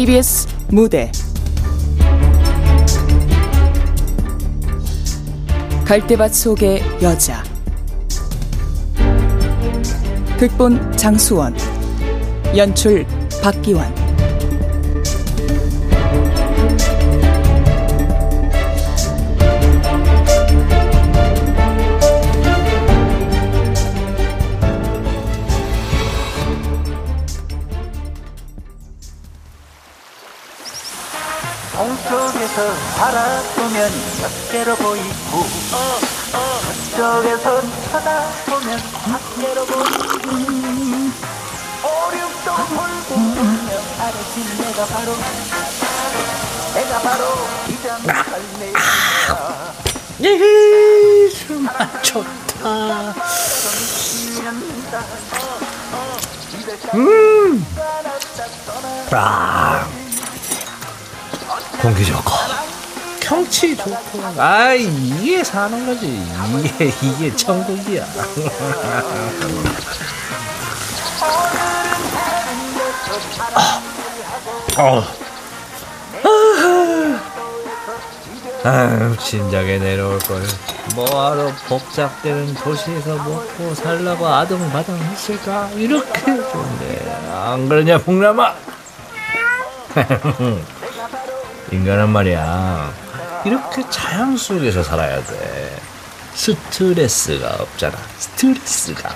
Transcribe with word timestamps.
KBS 0.00 0.48
무대. 0.70 1.12
갈대밭 5.84 6.32
속의 6.32 6.82
여자. 7.02 7.44
극본 10.38 10.96
장수원. 10.96 11.54
연출 12.56 13.04
박기환 13.42 13.99
바라보면 33.00 33.90
멋대로 34.20 34.76
보이고 34.76 35.46
저쪽에서 36.90 37.62
쳐다보면 37.90 38.78
밖에로 39.06 39.64
보이고 39.64 40.30
오륙도 41.82 42.56
돌고 42.56 43.14
보면 43.14 43.68
아래진 44.00 44.58
내가 44.58 44.84
바로 44.84 45.16
내가 46.74 46.98
바로 47.00 47.24
이장 47.70 48.02
갈매기야 48.02 49.72
예히 50.20 51.30
술맛 51.30 52.04
좋다 52.04 53.14
음. 56.94 57.66
아. 59.12 59.86
공기 61.80 62.04
좋고 62.04 62.30
경치 63.30 63.76
좋고. 63.76 63.94
아 64.38 64.74
이게 64.74 65.44
사는 65.44 65.86
거지. 65.86 66.20
이게 66.64 66.92
이게 67.00 67.36
천국이야. 67.36 68.04
아. 74.76 75.06
아유 78.64 79.16
진작에 79.16 79.78
내려올 79.78 80.18
걸. 80.18 80.42
뭐하러 80.96 81.52
복잡되는 81.68 82.54
도시에서 82.54 83.14
먹고 83.14 83.74
살라고 83.76 84.26
아등바등 84.26 84.96
했을까? 84.96 85.70
이렇게 85.76 86.20
좋은데 86.24 87.30
안 87.32 87.68
그러냐 87.68 87.98
풍남아 87.98 88.54
인간은 91.70 92.08
말이야 92.08 93.09
이렇게 93.44 93.82
자연 93.90 94.36
속에서 94.36 94.82
살아야 94.82 95.22
돼. 95.24 95.76
스트레스가 96.34 97.56
없잖아. 97.60 97.96
스트레스가. 98.18 99.10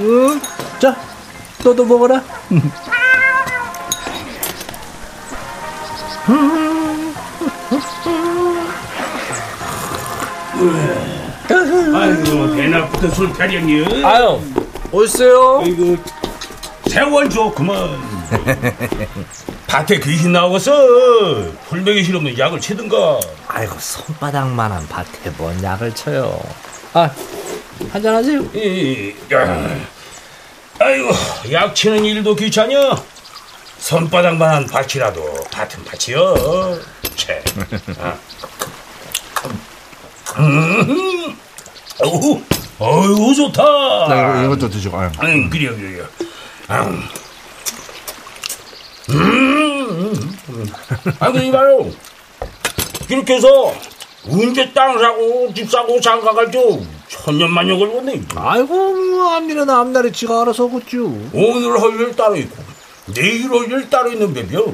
응? 0.00 0.40
자 0.80 0.96
너도 1.62 1.84
먹어라. 1.84 2.22
아이고 11.94 12.54
대낮부터 12.56 13.08
술 13.10 13.32
타령이요 13.32 14.06
아유 14.06 14.40
오세요? 14.92 15.60
아이고 15.62 15.96
세월 16.88 17.28
좋구만 17.30 17.76
밭에 19.70 20.00
귀신 20.00 20.32
나와서 20.32 20.72
풀베기 21.68 22.02
실없는 22.02 22.36
약을 22.36 22.60
치든가 22.60 23.20
아이고 23.46 23.76
손바닥만한 23.78 24.88
밭에 24.88 25.30
뭔 25.38 25.62
약을 25.62 25.94
쳐요 25.94 26.42
아 26.92 27.08
한잔하세요 27.92 28.40
이, 28.52 29.14
야. 29.32 29.78
아이고 30.80 31.10
약 31.52 31.72
치는 31.72 32.04
일도 32.04 32.34
귀찮냐 32.34 33.00
손바닥만한 33.78 34.66
밭이라도 34.66 35.44
밭은 35.52 35.84
밭이여 35.84 36.80
채. 37.14 37.42
아. 38.00 38.16
음, 40.38 41.36
어우, 41.98 42.42
어우 42.78 43.34
좋다. 43.34 43.62
나 44.08 44.42
이거, 44.42 44.44
이것도 44.54 44.70
드시고. 44.70 44.98
응, 45.22 45.50
그래요, 45.50 45.74
그래요. 45.76 46.06
음, 46.70 47.08
음, 50.00 50.38
음. 50.50 50.66
아, 51.18 51.30
그러지 51.30 51.50
마요. 51.50 51.90
이렇게 53.08 53.34
해서 53.34 53.74
언제 54.30 54.72
땅 54.72 54.98
사고 54.98 55.52
집 55.54 55.70
사고 55.70 56.00
장가 56.00 56.32
갈죠 56.32 56.80
천년만년 57.08 57.78
걸겠네. 57.78 58.22
아이고 58.36 58.94
뭐 58.94 59.32
앞일은 59.34 59.68
앞날에 59.68 60.12
지가 60.12 60.42
알아서 60.42 60.64
오겠죠 60.64 61.04
오늘 61.32 61.80
할 61.80 62.00
일 62.00 62.14
따로 62.16 62.36
있고 62.36 62.62
내일 63.14 63.50
할 63.50 63.70
일 63.72 63.90
따로 63.90 64.12
있는 64.12 64.32
배벼. 64.32 64.64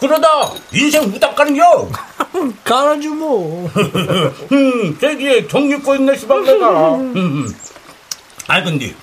그러다 0.00 0.52
인생 0.72 1.04
후딱 1.04 1.34
가는겨. 1.36 1.88
가라주 2.64 3.10
뭐 3.14 3.68
음, 4.52 4.98
저기에 5.00 5.48
정육고 5.48 5.94
있네 5.96 6.16
시방 6.16 6.44
내가. 6.44 6.94
음. 6.96 7.48
아니 8.46 8.64
근데 8.64 8.94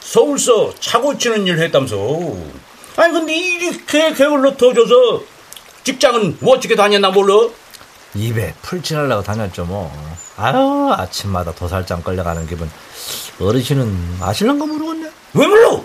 서울서 0.00 0.72
차고 0.80 1.18
치는 1.18 1.46
일 1.46 1.58
했다면서. 1.58 1.96
아니 2.96 3.12
근데 3.12 3.34
이렇게 3.36 4.12
게을러 4.14 4.56
터져서 4.56 5.22
직장은 5.84 6.38
어떻게 6.44 6.74
다녔나 6.74 7.10
몰라? 7.10 7.48
입에 8.14 8.54
풀 8.62 8.82
칠하려고 8.82 9.22
다녔죠 9.22 9.64
뭐 9.66 9.92
아유 10.36 10.92
아침마다 10.96 11.52
도살장 11.52 12.02
끌려가는 12.02 12.46
기분 12.46 12.70
어르신은 13.40 14.18
아실란가 14.20 14.64
모르겠네 14.66 15.10
왜 15.34 15.46
몰라? 15.46 15.80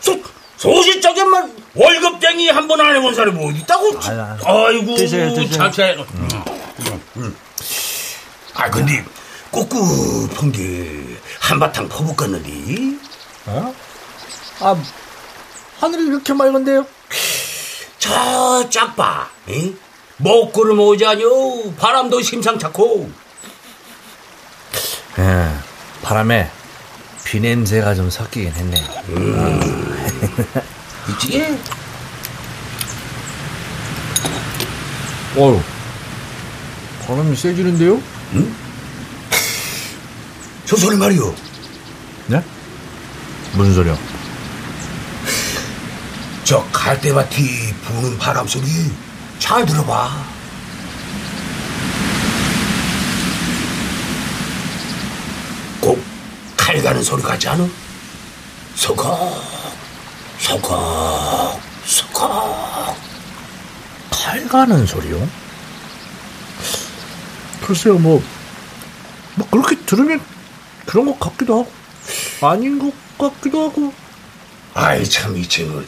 소, 0.00 0.18
소시적인만 0.58 1.56
월급쟁이 1.74 2.50
한 2.50 2.68
번 2.68 2.80
안 2.80 2.94
해본 2.94 3.14
사람이 3.14 3.42
어디 3.44 3.60
있다고? 3.60 3.98
아유, 4.02 4.20
아유. 4.20 4.38
아이고, 4.44 4.94
드세요, 4.96 5.32
드세요. 5.34 5.50
자체. 5.50 5.96
음. 6.14 6.28
음. 7.16 7.36
아, 8.54 8.68
근데 8.70 9.02
꿉꿉한 9.50 10.52
게 10.52 11.16
한바탕 11.40 11.88
퍼붓겠는데? 11.88 12.98
어? 13.46 13.74
아 14.60 14.76
하늘이 15.82 16.06
이렇게 16.06 16.32
맑은데요 16.32 16.86
저 17.98 18.70
짝봐, 18.70 19.28
응? 19.48 19.76
먹구름 20.18 20.78
오자뇨. 20.78 21.72
바람도 21.76 22.20
심상찮고. 22.22 23.10
예 25.18 25.48
바람에 26.02 26.48
비 27.24 27.40
냄새가 27.40 27.94
좀 27.94 28.10
섞이긴 28.10 28.52
했네 28.52 28.82
있지? 31.10 31.58
어휴. 35.36 35.60
바람이 37.06 37.34
세지는데요? 37.36 38.00
저 40.64 40.76
소리 40.76 40.96
말이요. 40.96 41.34
네? 42.28 42.42
무슨 43.54 43.74
소리요? 43.74 44.11
저 46.44 46.62
갈대밭이 46.72 47.72
부는 47.84 48.18
바람 48.18 48.46
소리 48.46 48.66
잘 49.38 49.64
들어봐. 49.64 50.10
꼭 55.80 55.98
칼 56.56 56.80
가는 56.82 57.02
소리 57.02 57.22
같지 57.22 57.48
않아? 57.48 57.66
서걱, 58.76 59.42
서걱, 60.38 61.60
서걱. 61.84 62.96
칼 64.10 64.48
가는 64.48 64.86
소리요? 64.86 65.28
글쎄요, 67.66 67.98
뭐, 67.98 68.22
뭐, 69.34 69.46
그렇게 69.50 69.76
들으면 69.84 70.20
그런 70.86 71.06
것 71.06 71.18
같기도 71.18 71.60
하고, 71.60 71.72
아닌 72.48 72.78
것 72.78 72.92
같기도 73.18 73.64
하고. 73.68 73.92
아이 74.74 75.04
참 75.08 75.36
이 75.36 75.46
친구 75.46 75.84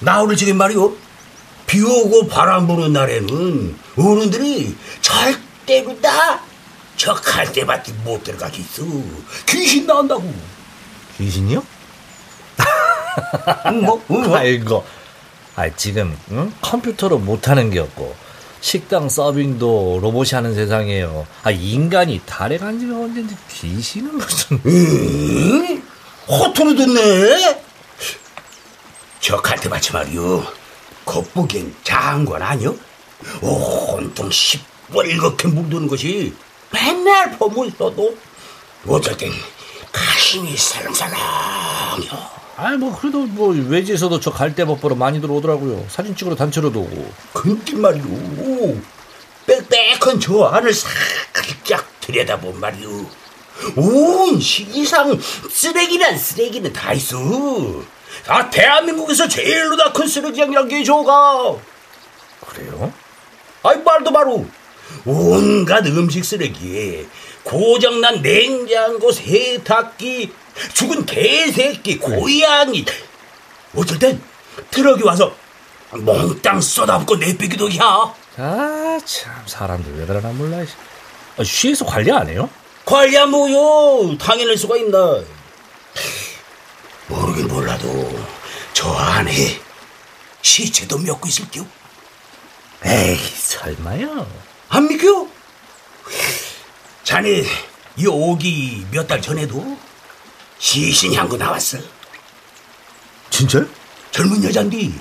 나 0.00 0.22
오늘 0.22 0.36
지금 0.36 0.56
말이요 0.56 0.92
비 1.66 1.82
오고 1.82 2.28
바람 2.28 2.66
부는 2.66 2.92
날에는 2.92 3.76
어른들이 3.96 4.76
절대로 5.00 6.00
다 6.00 6.48
저 6.98 7.14
갈대밭에 7.14 7.92
못 8.04 8.24
들어가겠어 8.24 8.82
귀신 9.46 9.86
나온다고 9.86 10.30
귀신이요? 11.16 11.62
응, 13.66 13.82
뭐, 13.84 14.02
응, 14.10 14.22
뭐. 14.24 14.36
아이고 14.36 14.84
아 15.54 15.70
지금 15.70 16.16
응? 16.32 16.52
컴퓨터로 16.60 17.18
못하는 17.18 17.70
게 17.70 17.78
없고 17.78 18.14
식당 18.60 19.08
서빙도 19.08 20.00
로봇이 20.02 20.30
하는 20.32 20.54
세상이에요 20.56 21.24
아 21.44 21.52
인간이 21.52 22.20
달에 22.26 22.58
간 22.58 22.80
지가 22.80 22.96
언젠데 22.96 23.36
귀신은 23.52 24.16
무슨 24.18 24.60
응? 24.66 25.82
호투로 26.28 26.74
듣네 26.74 27.62
저 29.20 29.40
갈대밭이 29.40 29.90
말이요 29.92 30.46
겉보기엔 31.04 31.74
장관 31.82 32.42
아니여? 32.42 32.74
온통 33.40 34.28
시뻘겋게 34.30 35.48
물드는 35.48 35.88
것이 35.88 36.34
맨날 36.70 37.36
보면 37.38 37.72
써도 37.76 38.16
어쩔 38.86 39.16
땐 39.16 39.32
가슴이 39.90 40.56
살랑살랑해요. 40.56 42.38
아이 42.56 42.76
뭐 42.76 42.96
그래도 42.98 43.20
뭐 43.20 43.48
외지에서도 43.54 44.20
저 44.20 44.30
갈대밥 44.32 44.80
보러 44.80 44.94
많이 44.94 45.20
들어오더라고요. 45.20 45.86
사진 45.88 46.14
찍으러 46.14 46.36
단체로도 46.36 46.80
오고. 46.80 47.12
근데 47.32 47.72
말이오 47.74 48.76
빽빽한 49.46 50.20
저 50.20 50.44
안을 50.44 50.74
살짝 50.74 51.86
들여다본 52.00 52.60
말이오 52.60 53.06
온 53.76 54.40
시기상 54.40 55.18
쓰레기란 55.50 56.18
쓰레기는 56.18 56.72
다 56.72 56.92
있어 56.92 57.16
아 58.26 58.48
대한민국에서 58.50 59.28
제일로다 59.28 59.92
큰 59.92 60.06
쓰레기장이란 60.06 60.68
게 60.68 60.82
저가 60.84 61.56
그래요? 62.46 62.92
아이 63.62 63.76
말도 63.78 64.12
바로 64.12 64.46
온갖 65.04 65.86
음식 65.86 66.24
쓰레기에 66.24 67.06
고장난 67.42 68.22
냉장고 68.22 69.12
세탁기 69.12 70.32
죽은 70.74 71.06
개새끼 71.06 71.98
고양이 71.98 72.84
어쩔 73.74 73.98
땐 73.98 74.20
트럭이 74.70 75.02
와서 75.02 75.34
몽땅 75.92 76.60
쏟아붓고 76.60 77.16
내빼기도 77.16 77.68
야 77.78 78.14
아 78.40 78.98
참 79.04 79.32
사람들 79.46 79.96
왜 79.98 80.06
그러나 80.06 80.28
몰라. 80.30 80.58
아, 81.36 81.44
시에서 81.44 81.84
관리 81.84 82.10
안 82.12 82.28
해요? 82.28 82.48
관리야 82.84 83.26
뭐요 83.26 84.16
당연할 84.18 84.56
수가 84.56 84.76
있나 84.76 85.20
모르긴 87.08 87.48
몰라도 87.48 88.18
저 88.72 88.90
안에 88.92 89.60
시체도 90.42 90.98
몇 90.98 91.20
구 91.20 91.28
있을게요 91.28 91.66
에이 92.84 93.16
설마요. 93.34 94.26
안 94.68 94.86
믿겨? 94.86 95.26
자네 97.02 97.44
이 97.96 98.06
오기 98.06 98.86
몇 98.92 99.06
달 99.08 99.20
전에도 99.20 99.76
시신이 100.58 101.16
한 101.16 101.28
거 101.28 101.36
나왔어 101.36 101.78
진짜요? 103.30 103.66
젊은 104.12 104.42
여잔디 104.44 104.94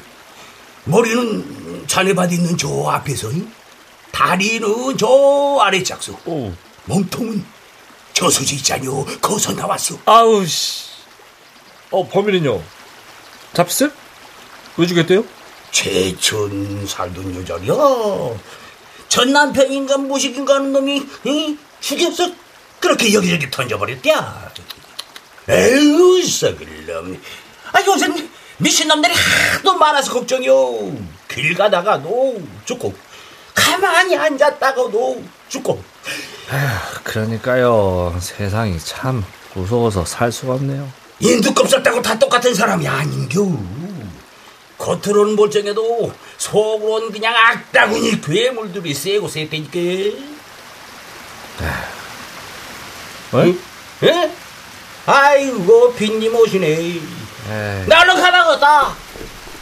머리는 0.86 1.86
자네 1.88 2.14
밭 2.14 2.32
있는 2.32 2.58
저 2.58 2.88
앞에서 2.90 3.30
다리는 4.12 4.98
저 4.98 5.60
아래 5.62 5.84
오. 6.26 6.54
몸통은 6.86 7.46
저수지 8.14 8.56
있잖요 8.56 9.06
거기서 9.22 9.54
나왔어 9.54 10.00
아우 10.06 10.46
씨. 10.46 10.87
어 11.92 12.08
범인은요? 12.08 12.62
잡혔어요? 13.54 13.90
왜 14.78 14.86
죽였대요? 14.88 15.24
최천 15.72 16.86
살던 16.88 17.36
여자냐 17.36 17.74
전 19.08 19.32
남편인가 19.34 19.98
무식인가 19.98 20.56
하는 20.56 20.74
놈이 20.74 21.02
이? 21.24 21.58
죽였어 21.80 22.32
그렇게 22.80 23.14
여기저기 23.14 23.50
던져버렸대야 23.50 24.52
에휴 25.50 26.24
썩을 26.24 26.86
놈 26.86 27.22
아, 27.72 27.82
요새 27.86 28.08
미친놈들이 28.58 29.14
하도 29.14 29.74
많아서 29.76 30.14
걱정이요 30.14 30.98
길 31.30 31.54
가다가도 31.56 32.42
죽고 32.66 32.94
가만히 33.54 34.16
앉았다가도 34.16 35.24
죽고 35.50 35.82
그러니까요. 37.04 38.18
세상이 38.20 38.80
참 38.80 39.24
무서워서 39.54 40.06
살 40.06 40.32
수가 40.32 40.54
없네요. 40.54 40.90
인두껍 41.20 41.68
썼다고 41.68 42.02
다 42.02 42.18
똑같은 42.18 42.54
사람이 42.54 42.88
아닌겨. 42.88 43.42
겉으로는 44.78 45.36
멀쩡해도 45.36 46.14
속으로는 46.38 47.12
그냥 47.12 47.36
악다구니 47.36 48.22
괴물들이 48.22 48.94
세고 48.94 49.28
셌다니까. 49.28 49.80
어? 53.34 53.54
예? 54.04 54.32
아이고 55.08 55.94
빈님 55.96 56.36
오시네. 56.36 57.02
나는 57.88 58.16
가다갔다? 58.22 58.96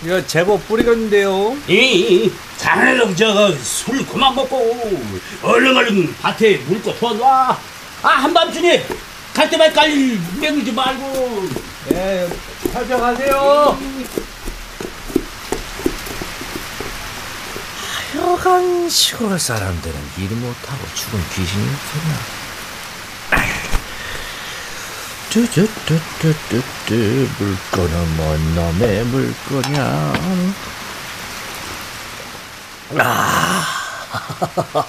이거 0.04 0.26
제법 0.28 0.68
뿌리겠는데요. 0.68 1.56
이 1.68 2.32
자네는 2.58 3.16
저술 3.16 4.06
그만 4.06 4.36
먹고 4.36 5.02
얼른 5.42 5.78
얼른 5.78 6.16
밭에 6.22 6.58
물고 6.68 6.94
터놔 6.96 7.58
아 8.04 8.08
한밤중에 8.08 8.86
갈 9.36 9.50
때만 9.50 9.74
깔리 9.74 10.18
매물지 10.40 10.72
말고 10.72 11.50
예, 11.92 12.28
살펴가세요. 12.72 13.78
하여간 18.14 18.90
시골 18.90 19.38
사람들은 19.38 19.96
일 20.20 20.30
못하고 20.30 20.88
죽은 20.96 21.22
귀신이 21.36 21.68
없었나. 21.68 22.16
뚜뚜뚜뚜뚜뚜 25.32 26.94
물건은 27.38 28.16
뭔 28.16 28.56
놈의 28.56 29.04
물거냐. 29.04 30.14
아, 33.00 33.66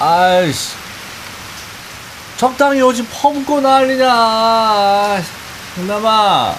아이씨. 0.00 0.74
적당히 2.36 2.80
오지 2.80 3.06
퍼붓고 3.08 3.60
난리냐. 3.60 5.22
형남아. 5.76 6.56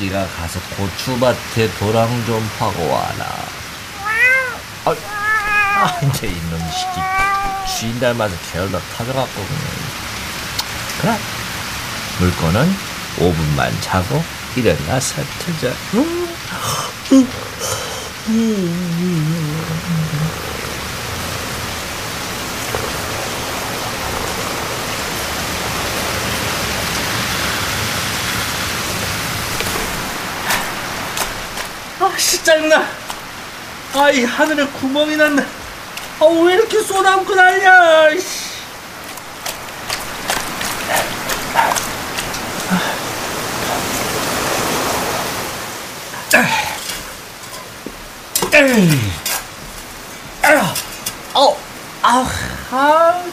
네가 0.00 0.28
가서 0.28 0.60
고추밭에 0.76 1.72
도랑 1.78 2.24
좀 2.24 2.48
파고 2.58 2.88
와라. 2.88 3.57
아, 4.88 5.84
아 5.84 6.00
이제 6.06 6.26
이놈 6.28 6.58
시키 6.70 7.78
주인 7.78 8.00
닮아서 8.00 8.34
게을러 8.50 8.78
터져갖고 8.96 9.46
그래. 11.00 11.18
물건은 12.18 12.74
5분만 13.18 13.70
자고 13.80 14.22
일어나서 14.56 15.22
트자. 15.38 15.72
아씨 32.00 32.42
짜증나 32.42 32.97
아이 33.98 34.24
하늘에 34.24 34.64
구멍이 34.66 35.16
났네 35.16 35.44
아왜 36.20 36.54
이렇게 36.54 36.80
쏟아붓고 36.82 37.34
씨. 37.34 38.48
어, 51.34 51.56
아우, 52.02 52.26
아, 52.70 53.24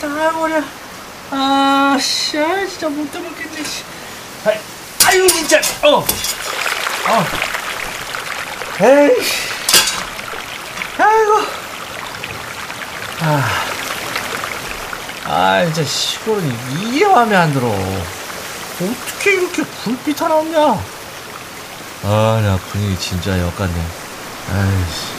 다 0.00 0.30
머리야. 0.32 0.64
아, 1.30 1.98
씨, 2.00 2.38
아, 2.38 2.66
진짜 2.66 2.88
못 2.88 3.10
들었겠네, 3.10 3.64
씨. 3.64 3.82
아유, 5.06 5.28
진짜, 5.28 5.60
어, 5.82 5.98
어. 5.98 7.24
에이, 8.80 9.53
아이고. 11.14 11.40
아, 13.20 13.50
아, 15.26 15.64
진짜 15.64 15.84
시골은 15.84 16.56
이게 16.80 17.06
마음에 17.06 17.36
안 17.36 17.52
들어. 17.52 17.68
어떻게 17.68 19.34
이렇게 19.34 19.62
불빛 19.62 20.20
하나 20.20 20.36
없냐? 20.36 20.60
아, 22.02 22.40
나 22.42 22.58
분위기 22.70 22.98
진짜 22.98 23.38
역같네. 23.38 23.86
아이씨. 24.52 25.14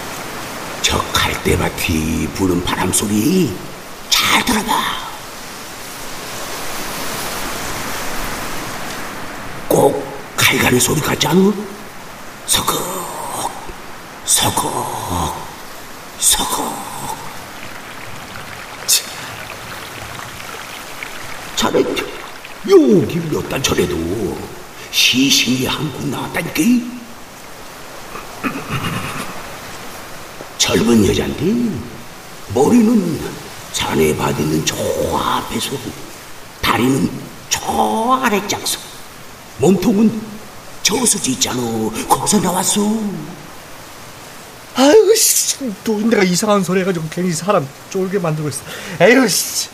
저 0.82 1.02
갈대밭 1.14 1.78
뒤 1.78 2.28
부는 2.36 2.64
바람 2.64 2.92
소리 2.92 3.58
잘 4.10 4.44
들어봐. 4.46 4.72
꼭 9.68 10.06
칼가는 10.38 10.80
소리 10.80 11.02
같지 11.02 11.28
않아? 11.28 11.52
서걱, 12.46 13.52
서걱, 14.26 15.45
서걱. 16.20 16.74
치. 18.88 19.04
자네 21.56 21.80
여기 22.70 23.18
몇 23.32 23.48
달 23.50 23.62
전에도 23.62 23.96
시신이 24.92 25.66
한국 25.68 26.08
나왔다니까. 26.08 26.96
젊은 30.58 31.06
여잔데 31.08 31.44
머리는 32.54 33.20
산에 33.72 34.16
받있는 34.16 34.66
저 34.66 34.76
앞에서 35.16 35.72
다리는 36.62 37.10
저 37.50 38.20
아래 38.24 38.46
짝서 38.48 38.80
몸통은 39.60 40.22
저수지 40.82 41.32
있잖아 41.34 41.62
거기서 42.10 42.40
나왔어 42.40 42.82
씨, 45.16 45.58
또 45.84 45.98
내가 46.00 46.24
이상한 46.24 46.64
소리 46.64 46.82
해가지고 46.82 47.06
괜히 47.10 47.32
사람 47.32 47.68
쫄게 47.90 48.20
만들고 48.20 48.50
있어. 48.50 48.62
에휴 49.02 49.28
씨. 49.28 49.70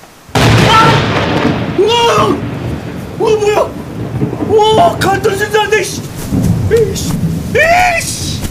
와! 1.79 2.27
와 3.19 3.35
뭐야? 3.35 3.71
와 4.47 4.97
간 4.99 5.21
떨어진다 5.21 5.67
내 5.69 5.83
씨. 5.83 6.01
에이씨. 6.71 7.11
에이씨. 7.55 8.41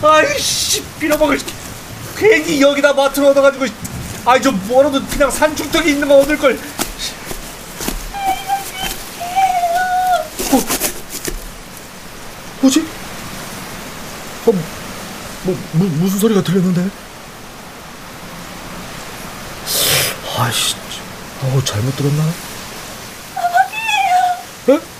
아이씨 0.00 0.82
빌어먹을 1.00 1.40
괜히 2.16 2.60
여기다 2.62 2.92
마트로 2.92 3.28
얻어가지고 3.30 3.66
아이 4.24 4.40
좀 4.40 4.60
멀어도 4.68 5.04
그냥 5.06 5.28
산중턱에 5.30 5.90
있는 5.90 6.06
거 6.06 6.18
얻을 6.18 6.38
걸. 6.38 6.58
어, 10.52 10.60
뭐지? 12.60 12.84
어, 14.48 14.52
뭐, 15.44 15.58
무, 15.72 15.84
무슨 15.84 16.18
소리가 16.18 16.42
들렸는데? 16.42 16.88
아이씨, 20.38 20.74
어, 21.42 21.60
잘못 21.64 21.94
들었나? 21.96 22.22
아버지예요. 23.34 24.80
에? 24.80 24.97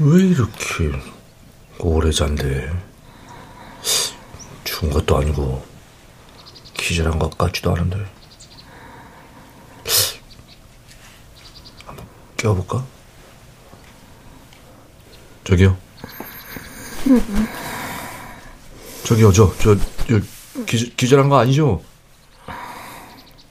왜 0.00 0.22
이렇게 0.22 0.90
오래 1.78 2.10
잔대? 2.10 2.72
죽은 4.64 4.90
것도 4.90 5.18
아니고 5.18 5.62
기절한 6.74 7.18
것 7.18 7.36
같지도 7.36 7.72
않은데 7.72 7.98
한번 11.84 12.06
깨워볼까? 12.38 12.84
저기요 15.44 15.76
저기요 19.04 19.32
저 19.32 19.54
저 19.58 19.76
저, 20.08 20.20
기, 20.64 20.96
기절한 20.96 21.28
거 21.28 21.38
아니죠? 21.38 21.82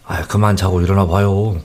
아 0.06 0.24
그만 0.25 0.56
자고 0.56 0.82
일어나 0.82 1.06
봐요 1.06 1.62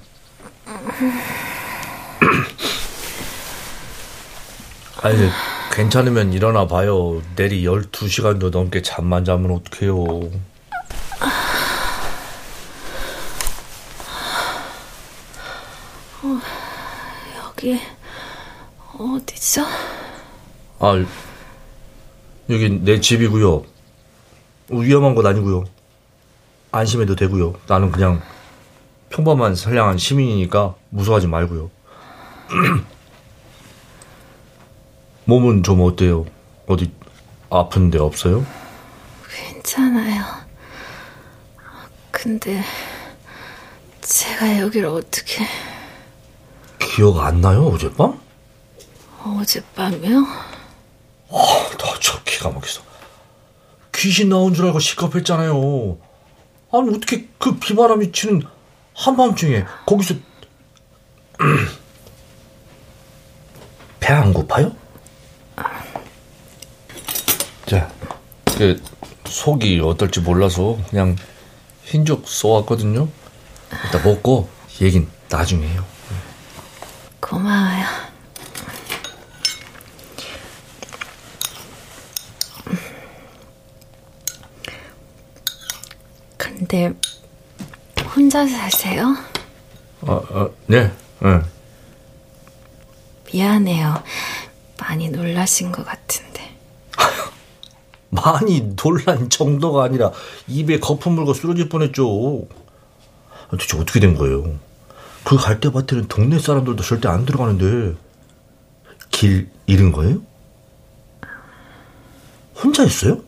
아니 5.05 5.29
괜찮으면 5.71 6.33
일어나 6.33 6.67
봐요. 6.67 7.21
내리 7.37 7.63
12시간도 7.65 8.51
넘게 8.51 8.81
잠만 8.81 9.23
자면 9.23 9.51
어떡해요. 9.51 10.31
여기 17.37 17.79
어디죠? 18.99 19.67
아, 20.79 21.05
여기 22.49 22.71
내 22.71 22.99
집이고요. 22.99 23.63
위험한 24.71 25.15
건 25.15 25.27
아니고요. 25.27 25.67
안심해도 26.73 27.15
되고요. 27.15 27.57
나는 27.67 27.93
그냥 27.93 28.23
평범한 29.11 29.55
선량한 29.55 29.99
시민이니까 29.99 30.77
무서워하지 30.89 31.27
말고요. 31.27 31.71
몸은 35.25 35.62
좀 35.62 35.81
어때요? 35.81 36.26
어디 36.66 36.90
아픈 37.50 37.90
데 37.90 37.99
없어요? 37.99 38.45
괜찮아요. 39.28 40.25
근데 42.11 42.62
제가 44.00 44.59
여기를 44.61 44.88
어떻게 44.88 45.45
기억 46.78 47.19
안 47.21 47.40
나요, 47.40 47.66
어젯밤? 47.66 48.21
어젯밤이요? 49.23 50.26
나저 51.78 52.23
기가 52.25 52.50
막혔어. 52.50 52.83
귀신 53.95 54.28
나온 54.28 54.52
줄 54.54 54.66
알고 54.66 54.78
시겁했잖아요. 54.78 55.99
아니 56.73 56.88
어떻게 56.95 57.28
그 57.38 57.57
비바람이 57.59 58.12
치는 58.12 58.43
한밤중에 58.95 59.64
거기서 59.87 60.14
배 64.00 64.12
안 64.12 64.33
고파요? 64.35 64.73
자, 67.66 67.90
그 68.59 68.83
속이 69.26 69.80
어떨지 69.80 70.21
몰라서 70.21 70.78
그냥 70.90 71.16
흰죽 71.85 72.28
쏘았거든요. 72.28 73.09
일단 73.85 74.02
먹고 74.02 74.49
얘긴 74.80 75.09
나중에 75.30 75.66
해요. 75.66 75.85
고마워요. 77.21 77.85
근데 86.37 86.92
혼자 88.14 88.47
사세요? 88.47 89.16
아, 90.02 90.21
아 90.30 90.49
네, 90.66 90.92
네. 91.21 91.40
미안해요. 93.33 94.02
많이 94.78 95.09
놀라신 95.09 95.73
것 95.73 95.85
같은데. 95.85 96.24
많이 98.14 98.75
놀란 98.76 99.28
정도가 99.28 99.85
아니라 99.85 100.12
입에 100.47 100.78
거품 100.78 101.14
물고 101.14 101.35
쓰러질 101.35 101.68
뻔했죠. 101.68 102.47
아, 103.50 103.56
대체 103.56 103.76
어떻게 103.78 104.00
된 104.00 104.14
거예요? 104.14 104.59
그 105.25 105.37
갈대밭에는 105.37 106.09
동네 106.09 106.38
사람들도 106.38 106.83
절대 106.83 107.09
안 107.09 107.25
들어가는데 107.25 107.97
길 109.11 109.49
잃은 109.66 109.92
거예요? 109.92 110.21
혼자 112.62 112.85
있어요? 112.85 113.21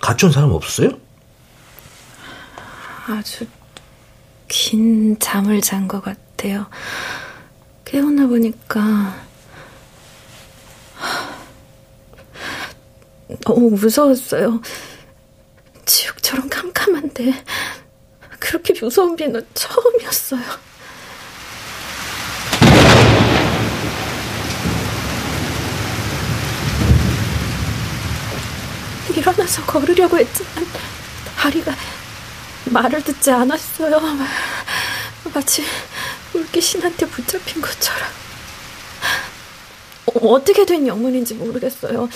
같이 0.00 0.26
온 0.26 0.32
사람 0.32 0.50
없었어요? 0.52 0.90
아주 3.06 3.46
긴 4.48 5.18
잠을 5.18 5.60
잔 5.60 5.88
것 5.88 6.02
같아요. 6.02 6.66
깨어나 7.84 8.26
보니까 8.26 9.14
너무 13.44 13.70
무서웠어요. 13.70 14.60
지옥처럼 15.84 16.48
네, 17.14 17.44
그렇게 18.38 18.72
무서운 18.80 19.16
비는 19.16 19.46
처음이었어요. 19.54 20.40
일어나서 29.14 29.62
걸으려고 29.66 30.18
했지만 30.18 30.66
다리가 31.36 31.74
말을 32.66 33.02
듣지 33.02 33.30
않았어요. 33.30 34.00
마치 35.34 35.62
물귀신한테 36.32 37.06
붙잡힌 37.06 37.60
것처럼. 37.60 38.08
어, 40.06 40.28
어떻게 40.28 40.64
된 40.64 40.86
영문인지 40.86 41.34
모르겠어요. 41.34 42.08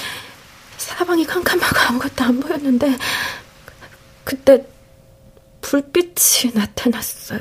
사방이 0.76 1.24
캄캄하고 1.26 1.78
아무것도 1.88 2.24
안 2.24 2.40
보였는데 2.40 2.96
그때 4.24 4.64
불빛이 5.60 6.52
나타났어요. 6.54 7.40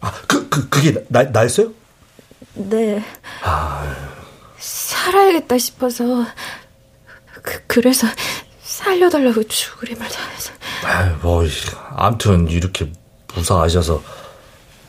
아, 0.00 0.12
그, 0.26 0.48
그, 0.48 0.68
그게 0.68 1.04
나, 1.08 1.22
나였어요? 1.24 1.72
네. 2.54 3.04
아, 3.42 3.94
살아야겠다 4.58 5.58
싶어서 5.58 6.26
그, 7.42 7.62
그래서 7.66 8.06
살려달라고 8.62 9.42
죽으림을 9.44 10.08
당해서 10.08 10.52
아유, 10.84 11.16
뭐, 11.22 11.44
암튼 11.96 12.48
이렇게 12.48 12.90
무사하셔서 13.34 14.02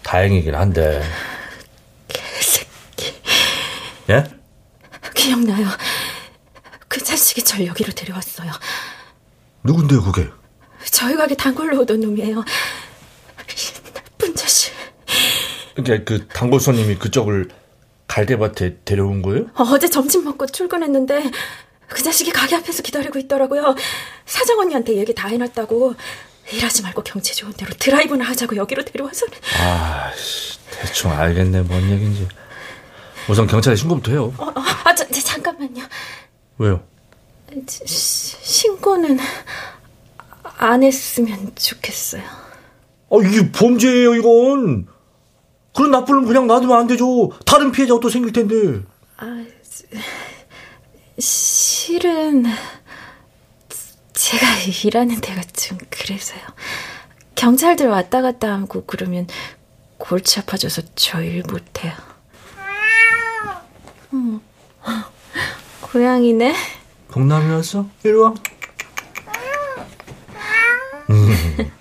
다행이긴 0.03 0.55
한데. 0.55 1.03
개새끼 2.07 3.13
예? 4.09 4.23
기억나요. 5.13 5.67
그 6.97 7.03
자식이 7.03 7.43
절 7.43 7.67
여기로 7.67 7.93
데려왔어요. 7.93 8.51
누군데요, 9.63 10.01
그게? 10.01 10.27
저희 10.91 11.15
가게 11.15 11.35
단골로 11.35 11.79
오던 11.81 11.99
놈이에요. 11.99 12.43
나쁜 13.93 14.35
자식. 14.35 14.73
그게 15.75 16.03
그 16.03 16.27
단골 16.27 16.59
손님이 16.59 16.95
그쪽을 16.95 17.49
갈대밭에 18.07 18.79
데려온 18.83 19.21
거예요? 19.21 19.45
어제 19.53 19.87
점심 19.87 20.23
먹고 20.23 20.47
출근했는데 20.47 21.29
그 21.87 22.01
자식이 22.01 22.31
가게 22.31 22.55
앞에서 22.55 22.81
기다리고 22.81 23.19
있더라고요. 23.19 23.75
사장 24.25 24.57
언니한테 24.57 24.95
얘기 24.95 25.13
다 25.13 25.27
해놨다고 25.27 25.93
일하지 26.51 26.81
말고 26.81 27.03
경치 27.03 27.35
좋은 27.35 27.53
데로 27.53 27.73
드라이브나 27.77 28.25
하자고 28.25 28.55
여기로 28.55 28.85
데려와서는. 28.85 29.33
아, 29.59 30.11
대충 30.71 31.11
알겠네, 31.11 31.61
뭔 31.61 31.91
얘긴지. 31.91 32.27
우선 33.29 33.45
경찰에 33.45 33.75
신고부터 33.75 34.11
해요. 34.11 34.33
어, 34.37 34.45
어, 34.45 34.53
아, 34.85 34.95
저, 34.95 35.05
저, 35.09 35.21
잠깐만요. 35.21 35.83
왜요? 36.57 36.83
시, 37.85 38.35
신고는 38.41 39.19
안 40.57 40.83
했으면 40.83 41.51
좋겠어요. 41.55 42.23
아, 42.23 43.15
이게 43.25 43.51
범죄예요, 43.51 44.15
이건. 44.15 44.87
그런 45.75 45.91
나쁜 45.91 46.15
놈 46.15 46.25
그냥 46.25 46.47
놔두면 46.47 46.77
안 46.77 46.87
되죠. 46.87 47.31
다른 47.45 47.71
피해자가 47.71 47.99
또 47.99 48.09
생길 48.09 48.33
텐데. 48.33 48.81
아, 49.17 49.45
실은 51.19 52.45
제가 54.13 54.45
일하는 54.83 55.21
데가 55.21 55.41
좀 55.53 55.77
그래서요. 55.89 56.41
경찰들 57.35 57.87
왔다 57.87 58.21
갔다 58.21 58.51
하고 58.53 58.83
그러면 58.85 59.27
골치 59.97 60.39
아파져서 60.39 60.81
저 60.95 61.21
일 61.21 61.43
못해요. 61.47 61.93
음, 64.13 64.41
고양이네. 65.91 66.53
복남이 67.09 67.51
왔어? 67.53 67.85
이리 68.03 68.13
와. 68.13 68.33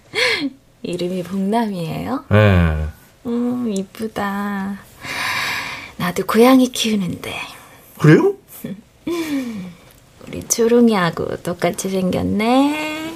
이름이 0.83 1.25
복남이에요? 1.25 2.25
네. 2.31 2.87
음, 3.27 3.73
이쁘다. 3.73 4.79
나도 5.97 6.25
고양이 6.27 6.71
키우는데. 6.71 7.35
그래요? 7.99 8.35
우리 10.29 10.42
초롱이하고 10.47 11.42
똑같이 11.42 11.88
생겼네. 11.88 13.14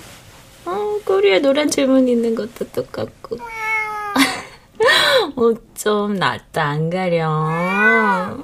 어, 0.64 0.98
꼬리에 1.04 1.38
노란 1.38 1.70
줄무늬 1.70 2.10
있는 2.10 2.34
것도 2.34 2.70
똑같고. 2.72 3.38
어쩜 5.36 6.14
낯도 6.14 6.60
안 6.60 6.90
가려. 6.90 8.36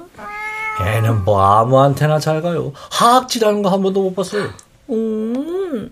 얘는 0.81 1.23
뭐 1.25 1.41
아무한테나 1.41 2.19
잘 2.19 2.41
가요. 2.41 2.71
하악질하는 2.91 3.61
거 3.63 3.69
한 3.69 3.81
번도 3.81 4.01
못 4.03 4.15
봤어요. 4.15 4.49
음, 4.89 5.91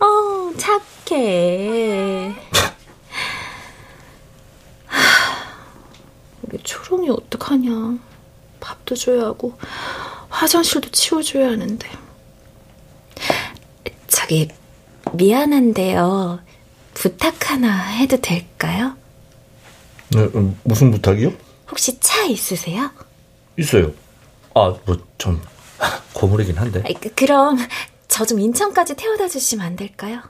어, 0.00 0.52
착해. 0.56 2.34
우리 6.42 6.58
초롱이 6.62 7.10
어떡하냐. 7.10 7.98
밥도 8.60 8.94
줘야 8.96 9.24
하고, 9.26 9.56
화장실도 10.30 10.90
치워줘야 10.90 11.48
하는데. 11.50 11.88
저기, 14.08 14.48
미안한데요. 15.12 16.40
부탁 16.94 17.50
하나 17.50 17.76
해도 17.90 18.16
될까요? 18.20 18.94
네, 20.10 20.22
음, 20.34 20.58
무슨 20.64 20.90
부탁이요? 20.90 21.32
혹시 21.70 22.00
차 22.00 22.24
있으세요? 22.24 22.90
있어요. 23.58 23.92
아, 24.54 24.74
뭐, 24.86 24.96
좀, 25.18 25.42
고물이긴 26.14 26.56
한데. 26.56 26.82
그, 27.00 27.12
그럼 27.14 27.58
저 28.08 28.24
좀 28.24 28.40
인천까지 28.40 28.96
태워다 28.96 29.28
주시면 29.28 29.64
안 29.66 29.76
될까요? 29.76 30.22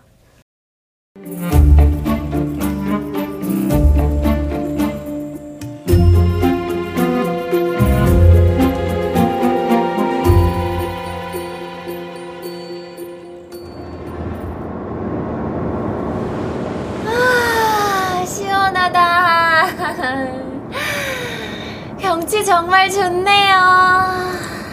경치 22.28 22.44
정말 22.44 22.90
좋네요. 22.90 23.56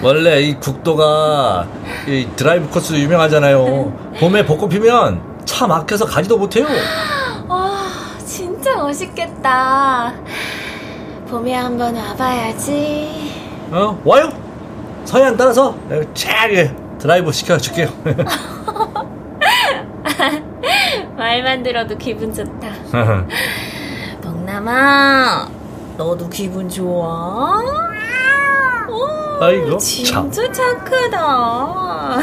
원래 0.04 0.42
이 0.42 0.56
국도가 0.56 1.66
이 2.06 2.28
드라이브 2.36 2.70
코스 2.70 2.96
유명하잖아요. 2.96 4.16
봄에 4.20 4.46
벚꽃 4.46 4.70
피면 4.70 5.22
차 5.46 5.66
막혀서 5.66 6.06
가지도 6.06 6.38
못해요. 6.38 6.66
와, 7.48 7.78
진짜 8.26 8.76
멋있겠다. 8.76 10.14
봄에 11.30 11.54
한번 11.54 11.96
와봐야지. 11.96 13.32
어, 13.72 13.98
와요. 14.04 14.30
서해안 15.06 15.38
따라서 15.38 15.78
쫙 16.14 16.50
드라이브 17.00 17.32
시켜줄게요. 17.32 17.88
말만 21.16 21.64
들어도 21.64 21.98
기분 21.98 22.34
좋다. 22.34 22.68
먹남아, 24.22 25.48
너도 25.98 26.28
기분 26.30 26.68
좋아? 26.70 27.60
오, 28.90 29.44
아이고, 29.44 29.78
진짜 29.78 30.52
착하다. 30.52 32.18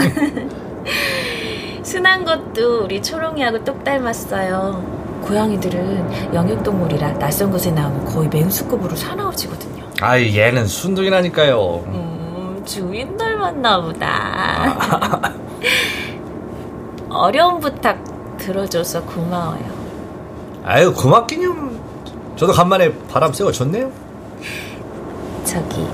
순한 1.83 2.25
것도 2.25 2.85
우리 2.85 3.03
초롱이하고 3.03 3.65
똑 3.65 3.83
닮았어요. 3.85 5.03
고양이들은 5.23 6.35
영역동물이라 6.35 7.15
낯선 7.19 7.51
곳에 7.51 7.71
나오면 7.71 8.05
거의 8.07 8.29
맹수급으로 8.29 8.95
사나워지거든요. 8.97 9.85
아이 10.01 10.37
얘는 10.37 10.67
순둥이라니까요. 10.67 11.85
음, 11.87 12.63
주인 12.67 13.17
닮았나 13.17 13.81
보다. 13.83 15.33
어려운 17.09 17.61
부탁 17.61 18.03
들어줘서 18.39 19.03
고마워요. 19.05 19.65
아유 20.65 20.93
고맙긴요. 20.93 21.72
저도 22.43 22.53
간만에 22.55 22.93
바람 23.07 23.33
쐬고 23.33 23.53
좋네요. 23.53 23.89
저기 25.45 25.87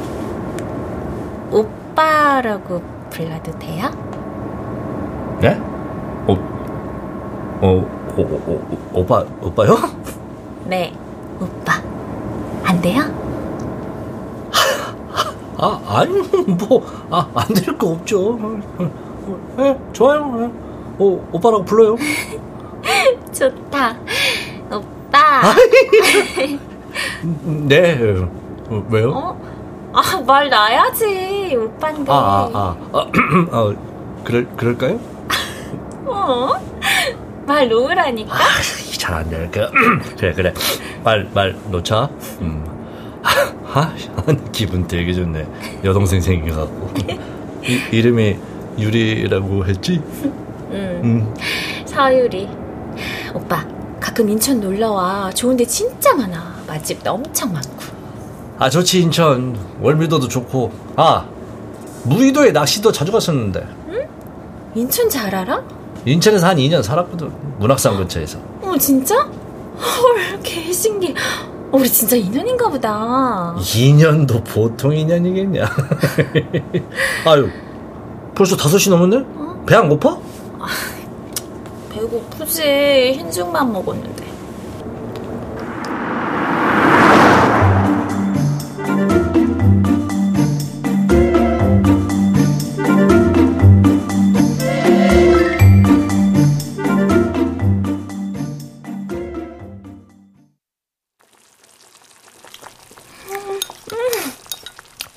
오빠라고 1.51 2.81
불러도 3.11 3.59
돼요? 3.59 3.91
네? 5.43 5.61
어, 6.27 6.33
어, 7.61 7.67
오, 8.17 8.23
오, 8.23 8.63
오, 8.95 8.99
오빠, 9.01 9.23
오빠요? 9.43 9.77
네, 10.65 10.91
오빠. 11.39 11.75
안 12.65 12.81
돼요? 12.81 13.03
아, 15.59 15.81
아니, 15.87 16.19
뭐, 16.47 16.83
아, 17.11 17.29
안 17.35 17.47
될 17.53 17.77
거 17.77 17.89
없죠. 17.89 18.39
예, 19.59 19.79
좋아요. 19.93 20.35
예. 20.41 20.45
어, 20.99 21.29
오빠라고 21.31 21.63
불러요. 21.67 21.97
좋다. 23.35 23.97
오빠. 25.29 25.55
네. 27.45 27.99
어, 28.71 28.87
왜요? 28.91 29.11
어? 29.11 29.41
아, 29.95 30.21
말 30.27 30.49
나야지. 30.49 31.57
오빠인데. 31.57 32.11
아, 32.11 32.14
아, 32.14 32.51
아, 32.55 32.77
어, 32.93 33.07
어, 33.53 33.75
그럴, 34.25 34.47
그럴까요? 34.57 34.99
어? 36.07 36.53
말 37.47 37.69
놓으라니까. 37.69 38.35
잘안 38.99 39.31
되니까 39.31 39.71
그래 40.19 40.33
그래 40.35 40.53
말 41.05 41.27
말 41.33 41.55
놓자 41.71 42.11
음. 42.43 42.62
아, 43.73 43.95
기분 44.53 44.87
되게 44.87 45.14
좋네 45.14 45.47
여동생 45.85 46.21
생겨갖고 46.21 46.93
이, 47.64 47.81
이름이 47.93 48.37
유리라고 48.79 49.64
했지? 49.64 50.03
음. 50.73 51.33
서유리. 51.87 52.49
오빠, 53.35 53.64
가끔 54.19 54.31
인천 54.31 54.61
놀러와. 54.61 55.31
좋은데 55.33 55.65
진짜 55.65 56.13
많아. 56.13 56.57
맛집도 56.67 57.13
엄청 57.13 57.53
많고. 57.53 57.85
아 58.59 58.69
좋지 58.69 59.03
인천 59.03 59.57
월미도도 59.81 60.27
좋고 60.27 60.73
아 60.97 61.25
무의도에 62.03 62.51
낚시도 62.51 62.91
자주 62.91 63.13
갔었는데 63.13 63.65
인천 64.75 65.09
잘 65.09 65.33
알아? 65.33 65.63
인천에서 66.05 66.49
한 66.49 66.57
2년 66.57 66.83
살았거든 66.83 67.31
문학산 67.61 67.97
근처에서 67.97 68.41
어, 68.63 68.77
진짜? 68.77 69.15
헐, 69.21 70.41
개신기. 70.43 71.15
우리 71.71 71.89
진짜 71.89 72.17
인연인가 72.17 72.69
보다. 72.69 73.55
2년도 73.57 74.45
보통 74.45 74.91
2년이겠냐 74.91 75.63
아유 77.25 77.49
벌써 78.35 78.57
5시 78.57 78.91
넘었네? 78.91 79.25
배안 79.65 79.89
고파? 79.89 80.19
배고프지. 81.99 83.15
흰죽만 83.17 83.73
먹었는데. 83.73 84.29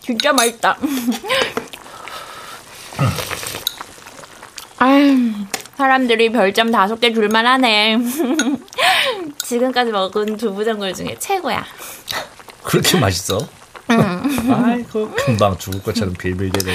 진짜 0.02 0.34
맛있다. 0.34 0.78
아유, 4.80 5.32
사람들이 5.82 6.32
별점 6.32 6.70
다섯 6.72 7.00
개 7.00 7.12
줄만 7.12 7.48
하네. 7.48 7.98
지금까지 9.44 9.90
먹은 9.92 10.38
두부전골 10.38 10.94
중에 10.94 11.16
최고야. 11.18 11.66
그렇게 12.64 13.00
맛있어? 13.00 13.40
아이고 13.88 15.10
금방 15.16 15.58
죽을 15.58 15.82
것처럼 15.82 16.14
빌빌대네 16.14 16.72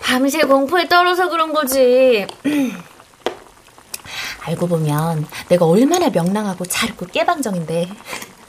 밤새 0.00 0.42
공포에 0.42 0.86
떨어서 0.86 1.28
그런 1.28 1.52
거지. 1.52 2.24
알고 4.42 4.68
보면 4.68 5.26
내가 5.48 5.66
얼마나 5.66 6.08
명랑하고 6.08 6.64
잘 6.66 6.92
웃고 6.92 7.06
깨방정인데. 7.06 7.88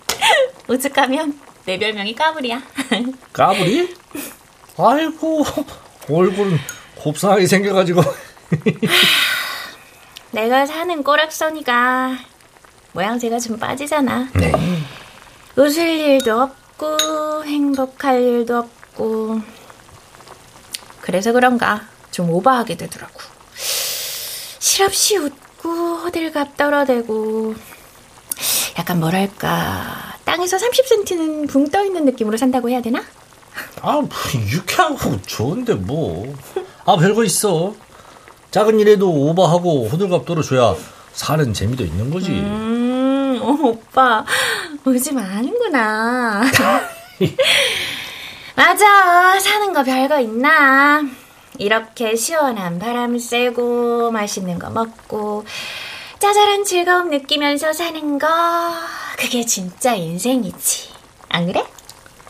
오죽하면 0.70 1.40
내 1.66 1.80
별명이 1.80 2.14
까불이야. 2.14 2.62
까불이? 3.34 3.96
아이고 4.78 5.44
얼굴은 6.08 6.60
곱상하게 6.98 7.48
생겨가지고 7.48 8.04
내가 10.34 10.65
사는 10.65 11.04
꼬락서니가 11.04 12.17
모양새가 12.93 13.39
좀 13.39 13.58
빠지잖아. 13.60 14.30
웃을 15.56 15.88
일도 15.88 16.41
없고 16.41 17.46
행복할 17.46 18.22
일도 18.22 18.58
없고 18.58 19.41
그래서 21.02 21.32
그런가 21.32 21.82
좀 22.12 22.30
오버하게 22.32 22.78
되더라고. 22.78 23.13
실없이 23.56 25.17
웃고 25.17 25.69
호들갑 25.98 26.58
떨어대고 26.58 27.54
약간 28.80 29.00
뭐랄까 29.00 30.15
땅에서 30.26 30.58
30cm는 30.58 31.48
붕 31.48 31.69
떠 31.69 31.84
있는 31.86 32.06
느낌으로 32.06 32.38
산다고 32.38 32.69
해야 32.69 32.82
되나? 32.82 33.04
아, 33.82 33.91
뭐, 33.93 34.10
유쾌하고 34.52 35.22
좋은데 35.22 35.76
뭐. 35.76 36.36
아, 36.86 36.96
별거 36.98 37.24
있어. 37.24 37.76
작은 38.54 38.80
일에도 38.80 39.10
오버하고 39.10 39.88
호들갑 39.88 40.28
떨어줘야 40.28 40.76
사는 41.12 41.52
재미도 41.54 41.84
있는 41.86 42.12
거지. 42.12 42.30
음, 42.30 43.39
어, 43.42 43.48
오빠 43.68 44.24
오지 44.86 45.12
마는구나. 45.12 46.44
맞아, 48.56 49.39
사는 49.39 49.74
거 49.74 49.84
별거 49.84 50.20
있나? 50.20 51.02
이렇게 51.58 52.16
시원한 52.16 52.78
바람 52.78 53.18
쐬고 53.18 54.12
맛있는 54.12 54.60
거 54.60 54.70
먹고 54.70 55.46
짜잘한 56.20 56.63
즐거움 56.63 57.10
느끼면서 57.10 57.74
사는 57.74 58.20
거 58.20 58.28
그게 59.18 59.44
진짜 59.48 59.96
인생이지. 59.96 60.89
안 61.30 61.48
그래? 61.48 61.66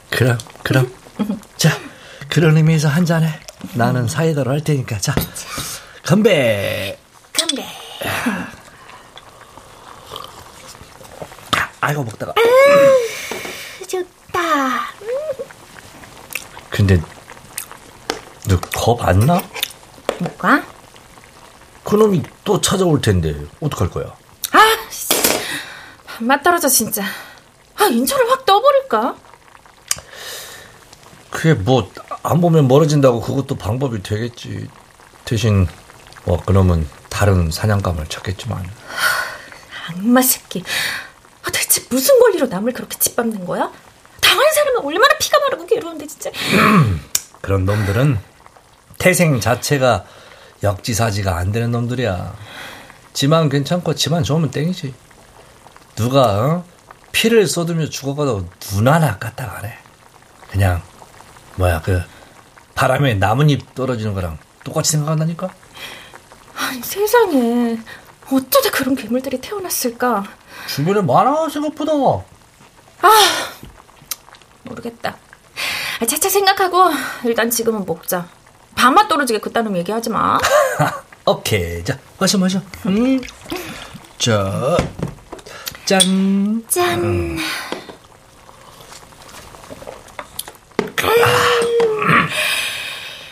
그럼, 0.10 0.38
그럼. 0.64 0.90
자, 1.58 1.70
그런 2.30 2.56
의미에서 2.56 2.88
한 2.88 3.06
잔해. 3.06 3.28
나는 3.74 4.08
사이다로 4.08 4.52
할 4.52 4.64
테니까. 4.64 5.00
자, 5.00 5.14
건배. 6.06 6.98
근데 7.32 7.66
아이고, 11.82 12.04
먹다가. 12.04 12.34
좋다. 13.88 14.40
근데, 16.70 16.98
너 18.48 18.60
겁 18.74 19.02
안 19.04 19.20
나? 19.20 19.42
뭐가? 20.20 20.64
그놈이 21.84 22.24
또 22.46 22.62
찾아올 22.62 23.02
텐데, 23.02 23.36
어떡할 23.60 23.90
거야? 23.90 24.06
아, 24.54 24.60
씨. 24.90 25.10
맛 26.20 26.42
떨어져 26.42 26.70
진짜. 26.70 27.04
아, 27.76 27.86
인천을 27.86 28.30
확 28.32 28.46
떠버릴까? 28.46 29.16
그게 31.30 31.54
뭐, 31.54 31.92
안 32.24 32.40
보면 32.40 32.68
멀어진다고 32.70 33.20
그것도 33.20 33.56
방법이 33.56 34.02
되겠지. 34.04 34.70
대신, 35.26 35.68
뭐, 36.26 36.42
그놈은 36.44 36.88
다른 37.10 37.52
사냥감을 37.52 38.08
찾겠지만. 38.08 38.64
악마 39.90 40.22
새끼. 40.22 40.64
아, 41.44 41.52
대체 41.52 41.84
무슨 41.90 42.20
권리로 42.20 42.48
남을 42.48 42.74
그렇게 42.74 42.98
짓밟는 42.98 43.46
거야? 43.46 43.72
당하는 44.22 44.54
사람은 44.54 44.86
얼마나 44.86 45.18
피가 45.18 45.40
마르고 45.40 45.66
괴로운데 45.68 46.08
진짜. 46.08 46.32
그런 47.42 47.66
놈들은 47.66 48.18
태생 48.98 49.40
자체가 49.40 50.06
역지사지가 50.64 51.36
안 51.36 51.52
되는 51.52 51.72
놈들이야. 51.72 52.34
지만 53.12 53.50
괜찮고 53.50 53.96
지만 53.96 54.24
좋으면 54.24 54.52
땡이지. 54.52 54.94
누가 55.96 56.40
어? 56.40 56.66
피를 57.12 57.48
쏟으며 57.48 57.90
죽어가도 57.90 58.48
눈 58.60 58.88
하나 58.88 59.18
까딱 59.20 59.58
안 59.58 59.66
해. 59.66 59.78
그냥 60.50 60.82
뭐야 61.58 61.82
그 61.82 62.02
바람에 62.76 63.16
나뭇잎 63.16 63.76
떨어지는 63.76 64.14
거랑 64.14 64.40
똑같이 64.64 64.92
생각한다니까. 64.94 65.54
아니, 66.58 66.82
세상에. 66.82 67.78
어쩌다 68.32 68.70
그런 68.72 68.96
괴물들이 68.96 69.40
태어났을까? 69.40 70.24
주변에 70.68 71.02
많아 71.02 71.50
생각보다. 71.50 71.92
모르겠다. 74.64 75.18
아, 76.02 76.06
차차 76.06 76.30
생각하고 76.30 76.90
일단 77.26 77.50
지금은 77.50 77.86
먹자. 77.86 78.28
밥맛 78.76 79.08
떨어지게 79.08 79.40
그따름 79.40 79.76
얘기하지 79.78 80.10
마. 80.10 80.40
오케이 81.26 81.84
자 81.84 81.98
마셔 82.20 82.38
마셔. 82.38 82.62
음. 82.86 83.22
자 84.18 84.78
짠. 85.86 86.64
짠. 86.70 87.38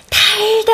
달다. 0.10 0.72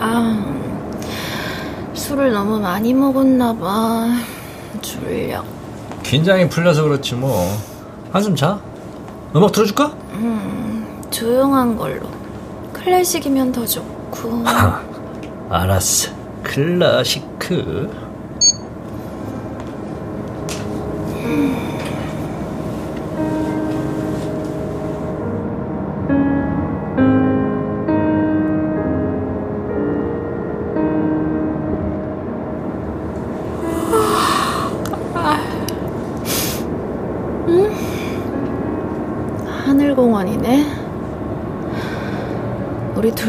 아, 0.00 0.44
술을 1.94 2.32
너무 2.32 2.57
많이 2.68 2.92
먹었나 2.92 3.56
봐. 3.56 4.08
졸려. 4.82 5.42
긴장이 6.02 6.50
풀려서 6.50 6.82
그렇지 6.82 7.14
뭐. 7.14 7.50
한숨 8.12 8.36
자. 8.36 8.60
음악 9.34 9.52
틀어줄까? 9.52 9.90
조용한 11.10 11.78
걸로. 11.78 12.10
클래식이면 12.74 13.52
더 13.52 13.64
좋고. 13.64 14.44
알았어. 15.48 16.10
클래시크. 16.42 18.07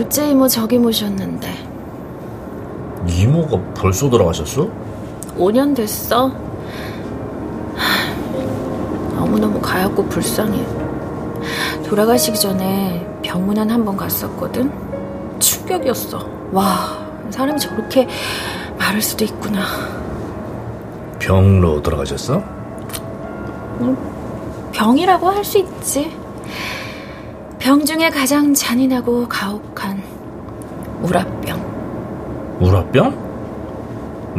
둘째 0.09 0.31
이모 0.31 0.47
저기 0.47 0.79
모셨는데 0.79 1.53
이모가 3.07 3.61
벌써 3.75 4.09
돌아가셨어? 4.09 4.67
5년 5.37 5.75
됐어. 5.75 6.29
하, 7.75 9.15
너무너무 9.15 9.61
가엾고 9.61 10.05
불쌍해. 10.05 10.65
돌아가시기 11.87 12.39
전에 12.39 13.07
병문안 13.21 13.69
한 13.69 13.85
번 13.85 13.95
갔었거든. 13.95 14.71
충격이었어. 15.37 16.27
와, 16.53 16.97
사람이 17.29 17.59
저렇게 17.59 18.07
마를 18.79 19.03
수도 19.03 19.23
있구나. 19.25 19.61
병으로 21.19 21.83
돌아가셨어? 21.83 22.41
병이라고 24.73 25.27
할 25.29 25.43
수 25.45 25.59
있지. 25.59 26.17
병 27.59 27.85
중에 27.85 28.09
가장 28.09 28.53
잔인하고 28.53 29.27
가혹한 29.27 29.98
우라병. 31.01 32.57
우라병? 32.61 33.29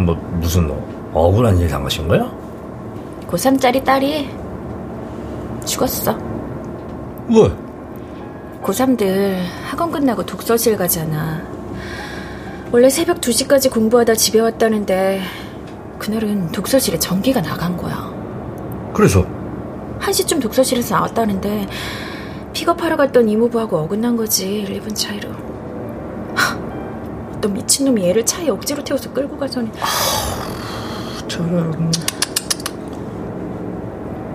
뭐 0.05 0.15
무슨 0.41 0.71
억울한 1.13 1.59
일 1.59 1.69
당하신 1.69 2.07
거야? 2.09 2.31
고3짜리 3.29 3.85
딸이 3.85 4.29
죽었어. 5.65 6.17
왜? 7.29 7.51
고3들 8.63 9.37
학원 9.65 9.91
끝나고 9.91 10.25
독서실 10.27 10.77
가잖아. 10.77 11.43
원래 12.73 12.89
새벽 12.89 13.21
2시까지 13.21 13.71
공부하다 13.71 14.15
집에 14.15 14.41
왔다는데 14.41 15.23
그날은 15.99 16.53
독서실에 16.53 16.99
전기가 16.99 17.41
나간 17.41 17.77
거야. 17.77 18.13
그래서 18.95 19.25
1시쯤 20.01 20.41
독서실에서 20.41 20.95
나왔다는데 20.97 21.67
픽업하러 22.53 22.97
갔던 22.97 23.29
이모부하고 23.29 23.79
어긋난 23.79 24.17
거지 24.17 24.61
1, 24.63 24.81
2분 24.81 24.95
차이로. 24.95 25.50
하, 27.41 27.51
어떤 27.51 27.55
미친놈이 27.55 28.05
얘를 28.05 28.25
차에 28.27 28.51
억지로 28.51 28.85
태워서 28.85 29.11
끌고 29.13 29.39
가서는 29.39 29.73
저런 31.27 31.91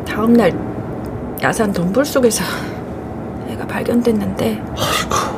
다음날 0.07 0.51
야산 1.41 1.71
덤불 1.71 2.03
속에서 2.03 2.43
애가 3.47 3.67
발견됐는데 3.67 4.63
아이고 4.75 5.35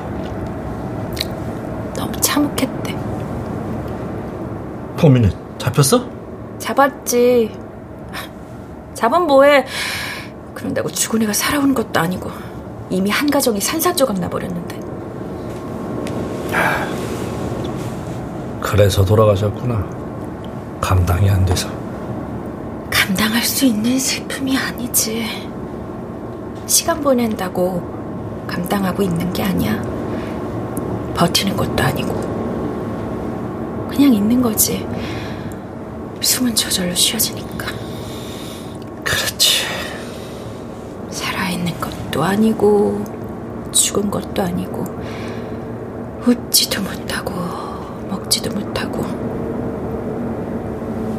너무 1.96 2.12
참혹했대. 2.22 2.96
범인은 4.98 5.32
잡혔어? 5.58 6.10
잡았지. 6.60 7.52
잡은 8.94 9.28
뭐해. 9.28 9.66
그런다고 10.54 10.90
죽은 10.90 11.22
애가 11.24 11.34
살아오는 11.34 11.74
것도 11.74 12.00
아니고 12.00 12.32
이미 12.90 13.10
한 13.10 13.30
가정이 13.30 13.60
산산조각 13.60 14.20
나버렸는데. 14.20 14.87
그래서 18.70 19.06
돌아가셨구나. 19.06 19.88
감당이 20.82 21.30
안 21.30 21.46
돼서. 21.46 21.70
감당할 22.90 23.42
수 23.42 23.66
있는 23.66 23.98
슬픔이 23.98 24.58
아니지. 24.58 25.26
시간 26.66 27.00
보낸다고 27.00 28.46
감당하고 28.46 29.04
있는 29.04 29.32
게 29.32 29.44
아니야. 29.44 29.82
버티는 31.16 31.56
것도 31.56 31.82
아니고. 31.82 32.14
그냥 33.90 34.14
있는 34.14 34.42
거지. 34.42 34.86
숨은 36.20 36.54
저절로 36.54 36.94
쉬어지니까. 36.94 37.68
그렇지. 39.02 39.64
살아있는 41.10 41.80
것도 41.80 42.22
아니고, 42.22 43.02
죽은 43.72 44.12
것도 44.12 44.42
아니고, 44.42 44.84
웃지도 46.26 46.82
못하고. 46.82 46.98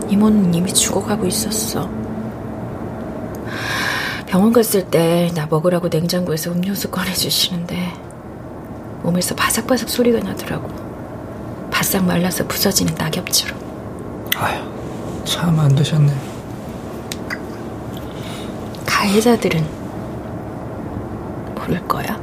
이모는 0.09 0.55
이미 0.55 0.73
죽어가고 0.73 1.27
있었어. 1.27 1.89
병원 4.27 4.53
갔을 4.53 4.85
때 4.91 5.31
나 5.35 5.47
먹으라고 5.47 5.89
냉장고에서 5.89 6.53
음료수 6.53 6.91
꺼내주시는데, 6.91 7.93
몸에서 9.03 9.35
바삭바삭 9.35 9.89
소리가 9.89 10.21
나더라고. 10.21 10.69
바싹 11.71 12.05
말라서 12.05 12.47
부서지는 12.47 12.95
낙엽처럼. 12.95 13.59
아휴, 14.37 15.25
참 15.25 15.59
안 15.59 15.75
되셨네. 15.75 16.13
가해자들은 18.87 19.65
모를 21.55 21.87
거야. 21.87 22.19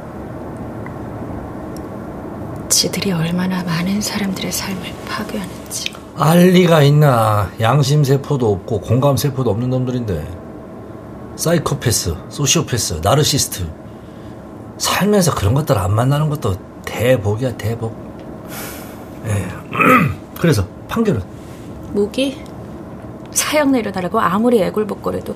지들이 2.68 3.12
얼마나 3.12 3.62
많은 3.62 4.00
사람들의 4.00 4.52
삶을 4.52 4.82
파괴하는지. 5.08 5.94
알 6.18 6.48
리가 6.48 6.82
있나. 6.82 7.50
양심세포도 7.60 8.50
없고 8.50 8.80
공감세포도 8.80 9.50
없는 9.50 9.68
놈들인데. 9.70 10.26
사이코패스, 11.36 12.14
소시오패스, 12.30 13.00
나르시스트. 13.02 13.66
살면서 14.78 15.34
그런 15.34 15.52
것들 15.52 15.76
안 15.76 15.94
만나는 15.94 16.30
것도 16.30 16.56
대복이야, 16.86 17.56
대복. 17.58 17.94
예. 19.26 19.46
그래서 20.40 20.66
판결은? 20.88 21.22
무기? 21.92 22.40
사형 23.32 23.72
내려달라고 23.72 24.18
아무리 24.18 24.62
애굴복거려도 24.62 25.34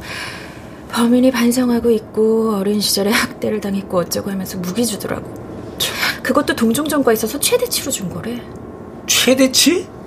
범인이 0.90 1.30
반성하고 1.30 1.90
있고 1.90 2.56
어린 2.56 2.80
시절에 2.80 3.10
학대를 3.10 3.60
당했고 3.60 3.98
어쩌고 3.98 4.30
하면서 4.30 4.56
무기 4.58 4.86
주더라고. 4.86 5.32
그것도 6.22 6.56
동종전과 6.56 7.12
있어서 7.12 7.38
최대치로 7.38 7.90
준 7.90 8.08
거래. 8.08 8.40
최대치? 9.06 9.99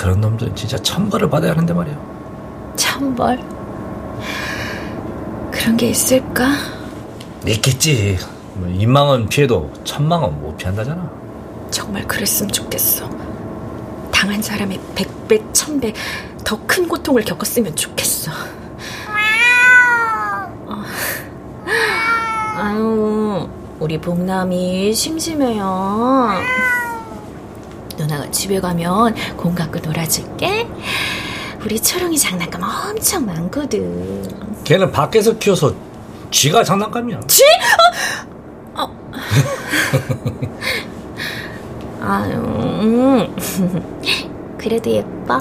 하, 0.00 0.02
그런 0.02 0.20
놈들은 0.20 0.56
진짜 0.56 0.78
천벌을 0.78 1.28
받아야 1.28 1.52
하는데 1.52 1.72
말이야. 1.72 1.96
천벌? 2.76 3.38
그런 5.50 5.76
게 5.76 5.88
있을까? 5.90 6.48
있겠지. 7.46 8.18
뭐 8.54 8.68
인망은 8.68 9.28
피해도 9.28 9.70
천망은 9.84 10.40
못 10.40 10.56
피한다잖아. 10.56 11.10
정말 11.70 12.06
그랬으면 12.06 12.50
좋겠어. 12.50 13.08
당한 14.10 14.42
사람의 14.42 14.80
백배, 14.94 15.40
천배 15.52 15.92
더 16.44 16.58
큰 16.66 16.88
고통을 16.88 17.22
겪었으면 17.24 17.76
좋겠어. 17.76 18.32
어. 20.66 20.82
아유, 22.56 23.48
우리 23.78 23.98
복남이 24.00 24.92
심심해요. 24.94 26.30
누나가 27.96 28.30
집에 28.30 28.60
가면 28.60 29.14
공 29.36 29.54
갖고 29.54 29.78
놀아줄게. 29.80 30.68
우리 31.62 31.80
초롱이 31.80 32.18
장난감 32.18 32.62
엄청 32.62 33.26
많거든. 33.26 34.26
걔는 34.64 34.90
밖에서 34.90 35.36
키워서 35.38 35.74
쥐가 36.30 36.64
장난감이야. 36.64 37.20
쥐? 37.26 37.42
어? 38.76 38.82
어. 38.82 39.10
아유, 42.02 42.32
음. 42.34 43.36
그래도 44.58 44.90
예뻐. 44.90 45.36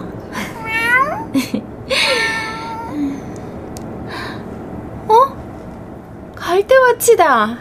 어? 5.08 6.34
갈대밭이다. 6.36 7.36
와, 7.36 7.56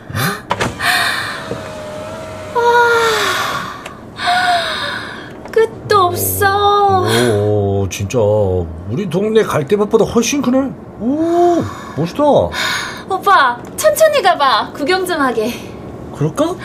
끝도 0.58 0.68
없어. 6.08 7.04
오, 7.04 7.86
진짜 7.88 8.18
우리 8.18 9.08
동네 9.08 9.42
갈대밭보다 9.42 10.04
훨씬 10.04 10.42
크네. 10.42 10.70
오, 11.00 11.62
멋있다. 11.96 12.22
오빠, 13.10 13.62
천천히 13.76 14.20
가봐. 14.22 14.72
구경 14.74 15.06
좀 15.06 15.20
하게. 15.20 15.52
그럴까? 16.14 16.56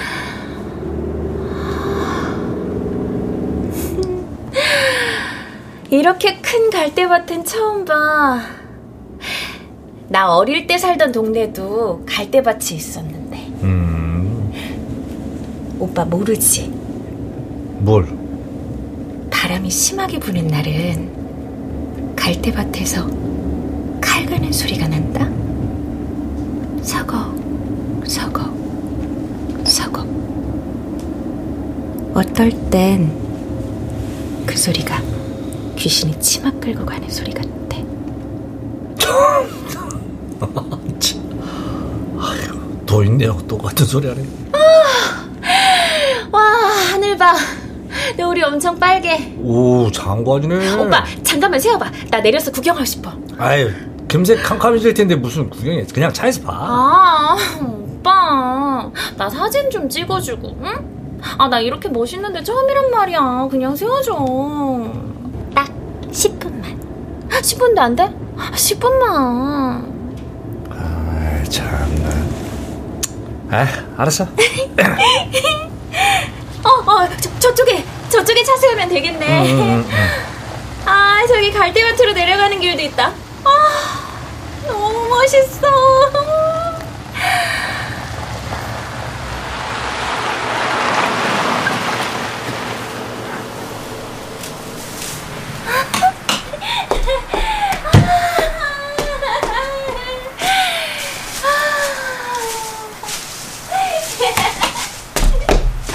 이렇게 5.89 6.39
큰 6.41 6.69
갈대밭은 6.69 7.45
처음 7.45 7.85
봐. 7.85 8.39
나 10.09 10.35
어릴 10.35 10.67
때 10.67 10.77
살던 10.77 11.11
동네도 11.11 12.03
갈대밭이 12.07 12.71
있었는데. 12.73 13.37
음, 13.63 14.51
오빠 15.79 16.03
모르지? 16.05 16.71
뭘? 17.79 18.07
바람이 19.53 19.69
심하게 19.69 20.17
부는 20.17 20.47
날은 20.47 22.15
갈대밭에서 22.15 23.07
칼 24.01 24.25
가는 24.25 24.51
소리가 24.51 24.87
난다. 24.87 25.29
서걱, 26.81 27.35
서걱, 28.03 28.51
서걱. 29.63 30.07
어떨 32.15 32.49
땐 32.71 33.11
그 34.47 34.57
소리가 34.57 34.99
귀신이 35.75 36.19
치마 36.19 36.49
끌고 36.53 36.83
가는 36.83 37.07
소리 37.07 37.31
같아. 37.31 37.77
아휴, 42.17 42.85
도인네하고 42.87 43.45
똑같은 43.45 43.85
소리 43.85 44.07
하네. 44.07 44.23
아, 48.41 48.47
엄청 48.47 48.77
빨개. 48.79 49.33
오 49.39 49.89
장관이네. 49.91 50.73
오빠 50.75 51.03
잠깐만 51.23 51.59
세워봐. 51.59 51.91
나 52.09 52.19
내려서 52.21 52.51
구경하고 52.51 52.85
싶어. 52.85 53.11
아유 53.37 53.69
금세 54.07 54.35
캄캄해질 54.35 54.93
텐데 54.93 55.15
무슨 55.15 55.49
구경해? 55.49 55.85
그냥 55.93 56.11
차에서 56.13 56.41
봐. 56.41 56.53
아 56.53 57.35
오빠 57.61 58.89
나 59.17 59.29
사진 59.29 59.69
좀 59.69 59.87
찍어주고 59.89 60.57
응? 60.63 61.19
아 61.37 61.47
나 61.47 61.59
이렇게 61.59 61.87
멋있는데 61.89 62.43
처음이란 62.43 62.91
말이야. 62.91 63.47
그냥 63.49 63.75
세워줘. 63.75 64.13
딱 65.55 65.67
10분만. 66.11 66.77
10분도 67.29 67.79
안 67.79 67.95
돼? 67.95 68.13
10분만. 68.55 69.93
아 70.69 71.43
참나. 71.49 72.09
아 73.51 73.67
알았어. 73.97 74.25
어, 76.63 76.69
어, 76.91 77.07
저, 77.19 77.29
저쪽에, 77.39 77.83
저쪽에 78.13 78.43
차 78.43 78.55
세우면 78.55 78.89
되겠네. 78.89 79.25
음, 79.25 79.59
음, 79.59 79.85
음. 79.89 79.89
아, 80.85 81.25
저기 81.27 81.51
갈대밭으로 81.51 82.13
내려가는 82.13 82.59
길도 82.59 82.83
있다. 82.83 83.11
아, 83.43 84.67
너무 84.67 85.09
멋있어. 85.09 85.67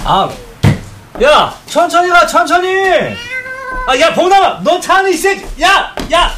아, 0.04 0.47
야, 1.22 1.54
천천히 1.66 2.08
가, 2.10 2.26
천천히. 2.26 2.68
아, 3.86 3.98
야, 3.98 4.12
봉남아, 4.14 4.60
너 4.62 4.80
차 4.80 4.96
안에 4.98 5.10
있어야지. 5.10 5.46
야, 5.62 5.94
야. 6.12 6.30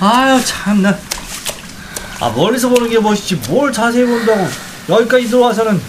아유, 0.00 0.40
참나. 0.44 0.96
아, 2.20 2.30
멀리서 2.30 2.68
보는 2.68 2.88
게 2.90 2.98
멋있지. 2.98 3.36
뭘 3.48 3.72
자세히 3.72 4.04
본다고. 4.04 4.48
여기까지 4.88 5.28
들어와서는 5.28 5.80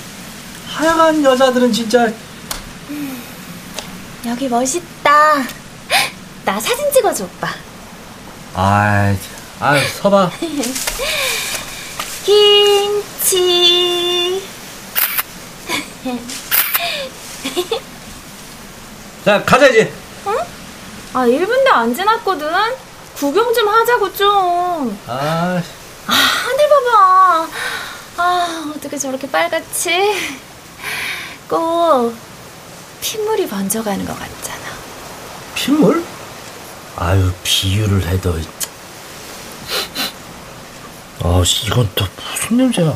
하여간 0.83 1.23
여자들은 1.23 1.71
진짜 1.71 2.11
여기 4.25 4.49
멋있다. 4.49 5.37
나 6.43 6.59
사진 6.59 6.91
찍어줘, 6.91 7.23
오빠. 7.23 7.47
아이, 8.53 9.15
아유, 9.61 9.81
서봐. 10.01 10.29
김치. 12.25 14.43
자, 19.23 19.41
가자, 19.45 19.67
이제. 19.67 19.93
아, 21.13 21.25
1분도 21.25 21.67
안 21.71 21.95
지났거든? 21.95 22.51
구경 23.15 23.53
좀 23.53 23.69
하자고, 23.69 24.13
좀. 24.13 24.99
아, 25.07 25.61
아, 26.07 26.11
하늘 26.11 26.69
봐봐. 26.69 27.47
아, 28.17 28.73
어떻게 28.75 28.97
저렇게 28.97 29.31
빨갛지? 29.31 30.43
꼭 31.53 32.15
핏물이 32.99 33.47
번져가는 33.47 34.03
것 34.05 34.17
같잖아. 34.17 34.59
핏물? 35.53 36.03
아유, 36.95 37.31
비유를 37.43 38.07
해도. 38.07 38.35
아, 41.21 41.43
씨, 41.45 41.67
이건 41.67 41.87
또 41.93 42.05
무슨 42.31 42.57
냄새야? 42.57 42.95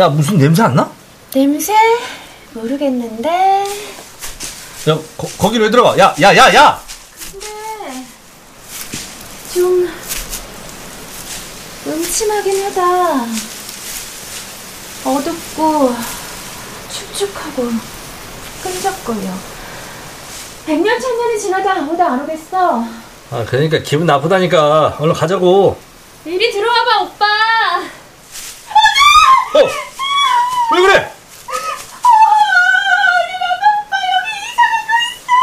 야, 0.00 0.08
무슨 0.08 0.36
냄새 0.36 0.62
안 0.64 0.74
나? 0.74 0.90
냄새? 1.32 1.72
모르겠는데. 2.54 3.28
야, 4.88 4.98
거, 5.16 5.28
거기 5.38 5.58
왜 5.58 5.70
들어가? 5.70 5.96
야, 5.98 6.12
야, 6.20 6.36
야, 6.36 6.54
야! 6.54 6.82
근데 7.32 8.04
좀 9.54 9.88
음침하긴 11.86 12.64
하다. 12.64 13.26
어둡고 15.04 15.94
축축하고 17.16 17.70
끈적거려. 18.62 19.20
백년 20.66 21.00
천년이 21.00 21.38
지나도 21.38 21.70
아무도 21.70 22.02
안 22.04 22.20
오겠어. 22.22 22.84
아, 23.30 23.44
그러니까 23.46 23.78
기분 23.78 24.06
나쁘다니까. 24.06 24.96
얼른 24.98 25.14
가자고. 25.14 25.78
이리 26.24 26.52
들어와봐 26.52 27.02
오빠. 27.02 27.24
어! 29.54 29.58
왜 30.74 30.80
그래? 30.80 31.12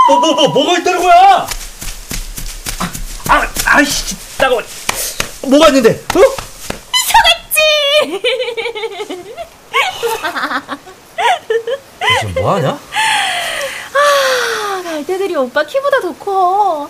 뭐, 0.09 0.19
뭐, 0.19 0.33
뭐, 0.35 0.47
뭐가 0.49 0.77
있다는 0.79 1.01
거야? 1.01 1.47
아, 3.29 3.33
아, 3.35 3.47
아이씨, 3.65 4.15
따가워. 4.37 4.61
뭐가 5.43 5.69
있는데? 5.69 5.91
어? 5.91 6.19
지금 7.53 8.19
뭐 12.43 12.55
하냐? 12.55 12.71
아, 13.93 14.81
갈대들이 14.83 15.33
오빠 15.37 15.65
키보다 15.65 16.01
더 16.01 16.13
커. 16.13 16.89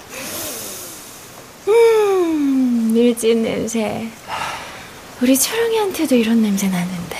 음, 1.68 2.92
밀집 2.92 3.38
냄새. 3.38 4.10
우리 5.22 5.38
초롱이한테도 5.38 6.16
이런 6.16 6.42
냄새 6.42 6.68
나는데. 6.68 7.18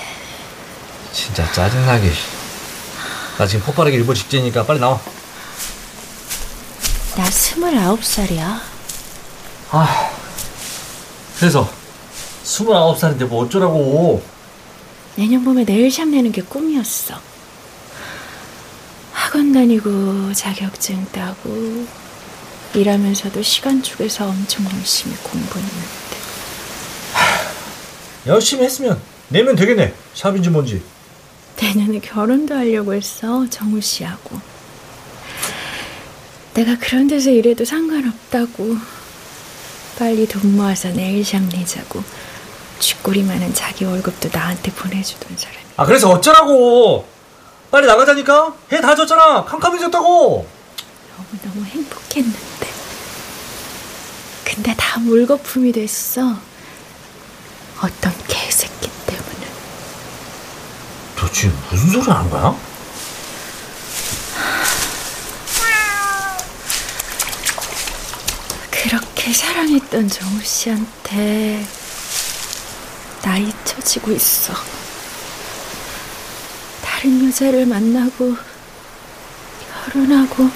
진짜 1.12 1.48
짜증나게. 1.52 2.10
나 3.38 3.46
지금 3.46 3.64
폭발하기 3.66 3.96
일보 3.98 4.12
직전이니까 4.12 4.66
빨리 4.66 4.80
나와. 4.80 5.00
나 7.16 7.24
스물아홉 7.30 8.04
살이야. 8.04 8.60
아, 9.70 10.10
그래서 11.38 11.70
스물아홉 12.42 12.98
살인데 12.98 13.26
뭐 13.26 13.44
어쩌라고? 13.44 14.20
내년 15.14 15.44
봄에 15.44 15.62
네일샵 15.62 16.08
내는 16.08 16.32
게 16.32 16.42
꿈이었어. 16.42 17.33
학원 19.24 19.54
다니고 19.54 20.34
자격증 20.34 21.06
따고 21.06 21.86
일하면서도 22.74 23.42
시간 23.42 23.82
쪼개서 23.82 24.26
엄청 24.28 24.66
열심히 24.66 25.16
공부했는데 25.22 26.16
열심히 28.26 28.64
했으면 28.64 29.00
내면 29.28 29.56
되겠네. 29.56 29.94
샵인지 30.12 30.50
뭔지. 30.50 30.82
내년에 31.58 32.00
결혼도 32.00 32.54
하려고 32.54 32.92
했어 32.92 33.48
정우 33.48 33.80
씨하고. 33.80 34.38
내가 36.52 36.76
그런 36.78 37.08
데서 37.08 37.30
일해도 37.30 37.64
상관없다고. 37.64 38.76
빨리 39.98 40.26
돈 40.28 40.54
모아서 40.54 40.90
네일샵 40.90 41.44
내자고. 41.44 42.04
쥐꼬리 42.78 43.22
많은 43.22 43.54
자기 43.54 43.86
월급도 43.86 44.28
나한테 44.30 44.70
보내주던 44.72 45.34
사람이. 45.34 45.64
아 45.76 45.86
그래서 45.86 46.10
어쩌라고? 46.10 47.13
빨리 47.74 47.88
나가자니까. 47.88 48.54
해 48.70 48.80
다 48.80 48.94
졌잖아. 48.94 49.44
캄캄해졌다고. 49.46 50.46
너무너무 51.42 51.64
행복했는데. 51.66 52.68
근데 54.44 54.72
다 54.76 55.00
물거품이 55.00 55.72
됐어. 55.72 56.36
어떤 57.82 58.12
개새끼 58.28 58.88
때문에. 59.06 59.46
너 61.16 61.28
지금 61.32 61.58
무슨 61.68 61.90
소리 61.90 62.08
하는 62.12 62.30
거야? 62.30 62.54
그렇게 68.70 69.32
사랑했던 69.32 70.08
정우 70.08 70.40
씨한테 70.42 71.66
나 73.22 73.38
잊혀지고 73.38 74.12
있어. 74.12 74.52
여자를 77.04 77.66
만나고 77.66 78.34
결혼하고 79.92 80.48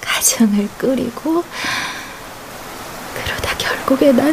가정을 0.00 0.68
꾸리고 0.78 1.44
그러다 3.14 3.56
결국에 3.58 4.12
난 4.12 4.32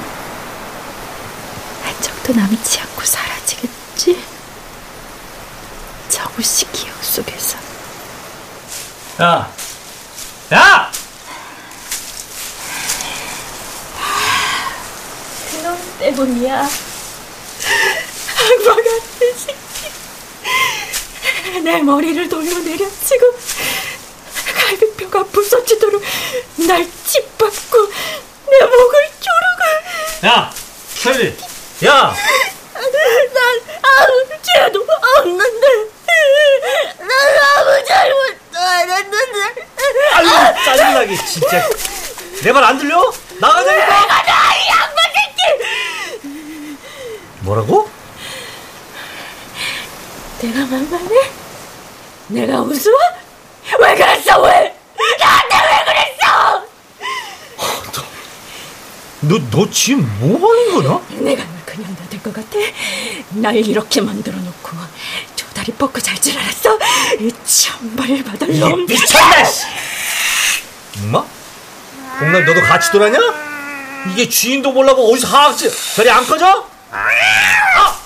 한적도 1.84 2.34
남지 2.34 2.82
않고 2.82 3.04
사라지겠지. 3.04 4.24
정우 6.10 6.42
씨 6.42 6.72
기억 6.72 7.04
속에서. 7.04 7.58
야, 9.22 9.52
야! 10.54 10.92
그놈 15.52 15.78
때문이야. 15.98 16.62
악마 18.40 18.76
같은 18.76 19.38
새끼. 19.38 19.59
내 21.64 21.82
머리를 21.82 22.30
돌려 22.30 22.58
내려치고 22.60 23.26
갈비뼈가 24.56 25.24
부서지도록 25.26 26.02
날 26.68 26.88
짓밟고 27.06 27.88
내 28.52 28.66
목을 28.66 29.10
조르고 29.20 30.28
야, 30.28 30.52
서율이. 30.96 31.36
야, 31.86 32.14
난 32.74 33.62
아무 33.82 34.26
죄도 34.42 34.86
없는데 35.18 35.68
난 36.98 37.10
아무 37.58 37.86
잘못도 37.86 38.58
안 38.60 38.90
했는데 38.90 39.68
아유 40.14 40.28
짜증나게 40.66 41.16
진짜. 41.26 41.70
내 42.44 42.52
말 42.52 42.64
안 42.64 42.78
들려? 42.78 43.12
나가자니까. 43.40 43.86
내가 43.86 44.24
나이 44.24 44.68
양반 44.70 44.98
새끼 45.14 46.78
뭐라고? 47.42 47.90
내가 50.42 50.60
만만해? 50.60 51.32
내가 52.30 52.62
우스워? 52.62 52.96
왜 53.82 53.96
그랬어 53.96 54.42
왜? 54.42 54.76
나한테 55.20 55.56
왜 55.58 55.86
그랬어? 55.86 56.64
너, 59.22 59.38
너 59.52 59.70
지금 59.70 60.08
뭐 60.20 60.50
하는 60.50 60.72
거냐? 60.74 61.02
내가 61.22 61.44
널 61.44 61.54
그냥 61.66 61.96
놔둘 62.00 62.24
것 62.24 62.34
같아? 62.34 62.58
날 63.32 63.56
이렇게 63.58 64.02
만들어 64.02 64.38
놓고 64.38 64.78
조다리 65.36 65.74
뻗고 65.74 66.00
잘 66.00 66.20
줄 66.22 66.38
알았어? 66.38 66.78
이 67.20 67.32
천벌 67.46 68.24
받을 68.24 68.60
놈 68.60 68.86
미쳤네, 68.86 69.44
씨. 69.46 69.66
엄마? 71.02 71.24
공날 72.20 72.46
너도 72.46 72.62
같이 72.62 72.92
돌아냐? 72.92 73.18
이게 74.12 74.28
주인도 74.30 74.72
몰라고 74.72 75.12
어디서 75.12 75.28
하악질 75.28 75.72
저리 75.96 76.10
안 76.10 76.26
꺼져? 76.26 76.68
아! 76.92 78.00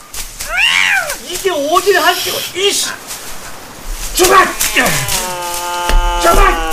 이게 1.27 1.49
어딜 1.51 1.99
할지고 1.99 2.37
이씨 2.55 2.89
주만 4.13 4.47
주만 4.73 4.87
주만 6.21 6.71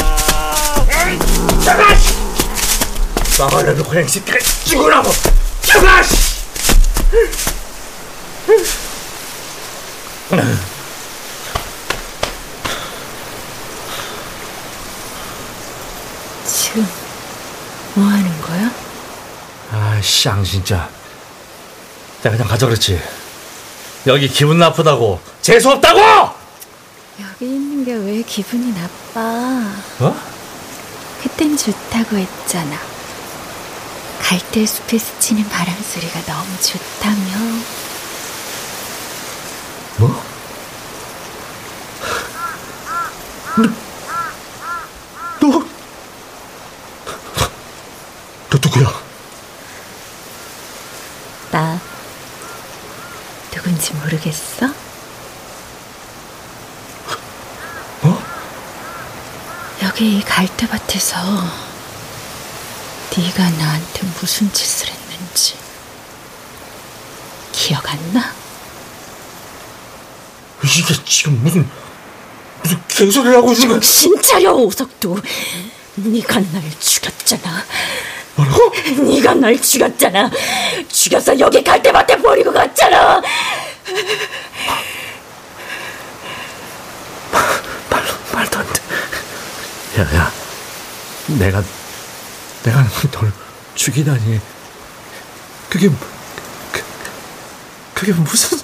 막아내 3.38 3.72
놓고 3.72 3.99
이 4.01 4.07
새끼가 4.07 4.38
죽으라고! 4.64 5.11
주만 5.62 6.05
지금 16.45 16.86
뭐 17.95 18.05
하는 18.07 18.41
거야? 18.43 18.70
아씨 19.72 20.28
앙 20.28 20.45
진짜. 20.45 20.88
내가 22.22 22.36
그냥 22.36 22.49
가자 22.49 22.66
그랬지. 22.66 23.01
여기 24.07 24.28
기분 24.28 24.59
나쁘다고. 24.59 25.20
재수 25.41 25.70
없다고 25.70 26.39
여기 27.21 27.47
있는 27.47 27.85
게 27.85 27.95
왜 27.95 28.23
기분이 28.23 28.73
나빠? 28.73 29.21
어? 30.01 30.16
그땐 31.23 31.57
좋다고 31.57 32.16
했잖아. 32.16 32.77
갈대 34.21 34.64
숲에 34.64 34.99
스치는 34.99 35.49
바람 35.49 35.75
소리가 35.83 36.23
너무 36.25 36.47
좋다며. 36.62 37.61
뭐? 39.99 40.23
너, 45.41 45.49
너, 45.49 45.64
너 48.51 48.59
누구야? 48.62 49.03
나 51.51 51.81
누군지 53.51 53.93
모르겠어? 53.95 54.66
어? 54.66 54.75
이 60.01 60.23
갈대밭에서 60.23 61.19
네가 63.19 63.51
나한테 63.51 64.07
무슨 64.19 64.51
짓을 64.51 64.89
했는지 64.89 65.57
기억 67.53 67.87
안 67.93 67.99
나? 68.15 68.33
이게 70.65 70.95
지금 71.05 71.39
무슨 71.45 71.69
무슨 72.63 72.81
개소리를 72.89 73.37
하고 73.37 73.53
있는 73.53 73.69
거야? 73.69 73.81
차려 74.23 74.55
오석도 74.55 75.19
네가 75.97 76.41
날 76.41 76.63
죽였잖아 76.81 77.63
뭐라고? 78.37 78.73
네가 79.03 79.35
날 79.35 79.61
죽였잖아 79.61 80.31
죽여서 80.89 81.39
여기 81.41 81.63
갈대밭에 81.63 82.17
버리고 82.23 82.51
갔잖아 82.55 83.21
말로 87.91 88.13
말도 88.33 88.59
안 88.61 88.73
돼. 88.73 88.81
야 90.01 90.15
야, 90.15 90.33
내가 91.27 91.63
내가 92.63 92.83
널 93.11 93.31
죽이다니. 93.75 94.41
그게 95.69 95.91
그, 95.91 96.83
그게 97.95 98.13
무슨? 98.13 98.59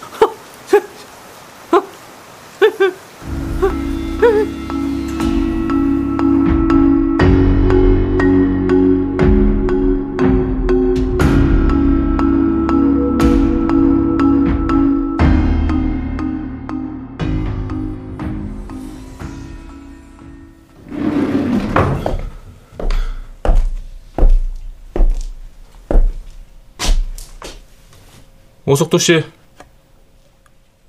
오석도 28.76 28.98
씨. 28.98 29.24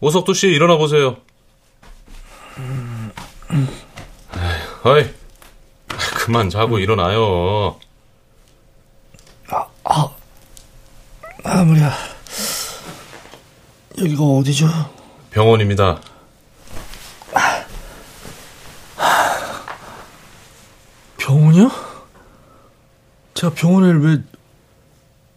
오석도 0.02 0.34
씨 0.34 0.48
일어나 0.48 0.76
보세요. 0.76 1.16
어이. 4.84 5.10
그만 5.88 6.50
자고 6.50 6.80
일어나요. 6.80 7.80
아무리야. 11.46 11.94
여기가 14.00 14.22
어디죠? 14.22 14.68
병원입니다. 15.32 16.02
병원이요? 21.18 21.72
제가 23.34 23.54
병원에 23.54 23.94
왜, 23.94 24.18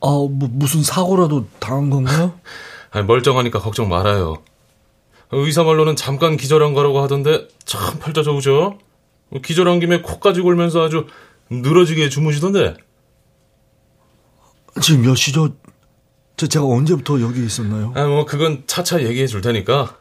아, 0.02 0.06
뭐, 0.06 0.48
무슨 0.50 0.82
사고라도 0.82 1.46
당한 1.58 1.90
건가요? 1.90 2.38
아니, 2.90 3.06
멀쩡하니까 3.06 3.60
걱정 3.60 3.88
말아요. 3.88 4.42
의사 5.32 5.62
말로는 5.62 5.94
잠깐 5.96 6.36
기절한 6.36 6.74
거라고 6.74 7.00
하던데 7.02 7.46
참 7.64 7.98
팔자 8.00 8.22
좋으죠? 8.22 8.78
기절한 9.44 9.78
김에 9.78 10.00
코까지 10.00 10.40
골면서 10.40 10.82
아주 10.82 11.06
늘어지게 11.50 12.08
주무시던데. 12.08 12.76
지금 14.82 15.02
몇 15.02 15.14
시죠? 15.14 15.54
저, 16.36 16.46
제가 16.48 16.64
언제부터 16.64 17.20
여기 17.20 17.44
있었나요? 17.44 17.92
아, 17.94 18.06
뭐 18.06 18.24
그건 18.24 18.64
차차 18.66 19.02
얘기해 19.04 19.26
줄 19.28 19.40
테니까 19.40 19.98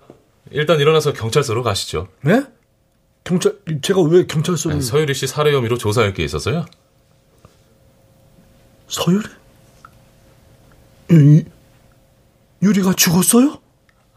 일단 0.51 0.79
일어나서 0.79 1.13
경찰서로 1.13 1.61
가시죠. 1.61 2.07
네? 2.21 2.43
경찰, 3.23 3.59
제가 3.83 4.01
왜 4.01 4.25
경찰서를. 4.25 4.77
아니, 4.77 4.83
서유리 4.83 5.13
씨 5.13 5.27
살해 5.27 5.53
혐의로 5.53 5.77
조사할 5.77 6.13
게 6.13 6.23
있었어요? 6.23 6.65
서유리? 8.87 9.25
유, 11.11 11.43
유리가 12.61 12.93
죽었어요? 12.93 13.59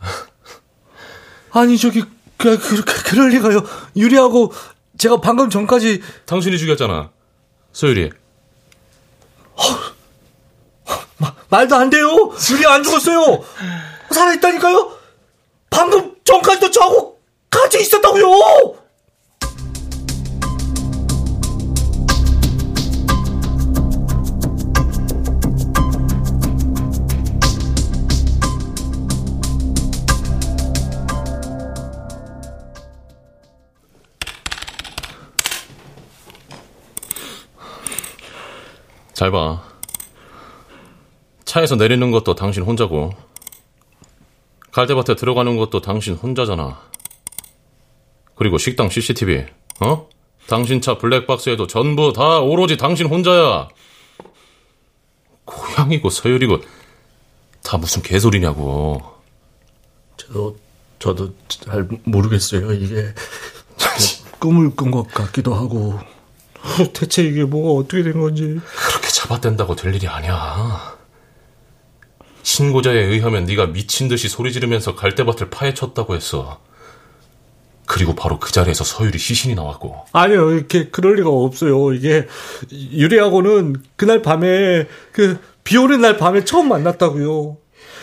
아니, 1.53 1.79
저기, 1.79 2.05
그, 2.37 2.59
그, 2.59 2.85
그, 2.85 3.03
그럴 3.05 3.31
리가요. 3.31 3.63
유리하고 3.97 4.53
제가 4.99 5.21
방금 5.21 5.51
전까지. 5.51 6.03
당신이 6.27 6.59
죽였잖아. 6.59 7.11
마, 11.19 11.35
말도 11.49 11.77
안 11.77 11.89
돼요! 11.89 12.33
유리 12.51 12.67
안 12.67 12.83
죽었어요! 12.83 13.45
살아있다니까요? 14.11 14.99
방금 15.71 16.17
전까지도 16.25 16.71
저하고 16.71 17.21
같이 17.49 17.81
있었다고요! 17.81 18.82
잘 39.23 39.31
봐. 39.31 39.63
차에서 41.45 41.77
내리는 41.77 42.11
것도 42.11 42.35
당신 42.35 42.65
혼자고, 42.65 43.13
갈대밭에 44.73 45.15
들어가는 45.15 45.57
것도 45.57 45.81
당신 45.81 46.15
혼자잖아. 46.15 46.81
그리고 48.35 48.59
식당 48.59 48.91
CCTV, 48.91 49.47
어? 49.79 50.09
당신 50.49 50.81
차 50.81 50.99
블랙박스에도 50.99 51.69
전부 51.69 52.13
다 52.13 52.41
오로지 52.41 52.77
당신 52.77 53.07
혼자야. 53.07 53.69
고양이고 55.45 56.11
서열이고 56.11 56.59
다 57.63 57.79
무슨 57.79 58.03
개소리냐고. 58.03 59.03
저, 60.17 60.53
저도 60.99 61.33
잘 61.47 61.87
모르겠어요. 62.03 62.73
이게 62.73 63.15
꿈을 64.41 64.75
꾼 64.75 64.91
것 64.91 65.07
같기도 65.07 65.55
하고 65.55 66.01
대체 66.93 67.25
이게 67.25 67.45
뭐가 67.45 67.81
어떻게 67.81 68.03
된 68.03 68.21
건지 68.21 68.61
잡아댄다고 69.13 69.77
될 69.77 69.95
일이 69.95 70.09
아니야. 70.09 70.97
신고자에 72.43 72.97
의하면 72.99 73.45
네가 73.45 73.67
미친 73.67 74.09
듯이 74.09 74.29
소리 74.29 74.53
지르면서 74.53 74.97
갈대밭을 74.97 75.51
파헤쳤다고 75.51 76.15
했어. 76.17 76.61
그리고 77.87 78.15
바로 78.15 78.39
그 78.39 78.53
자리에서 78.53 78.85
서율이 78.85 79.19
시신이 79.19 79.55
나왔고. 79.55 80.07
아니요 80.13 80.53
이렇게 80.53 80.89
그럴 80.89 81.17
리가 81.17 81.29
없어요. 81.29 81.93
이게 81.93 82.27
유리하고는 82.73 83.83
그날 83.97 84.23
밤에 84.23 84.87
그 85.13 85.39
비 85.65 85.77
오는 85.77 86.01
날 86.01 86.17
밤에 86.17 86.45
처음 86.45 86.69
만났다고요. 86.69 87.57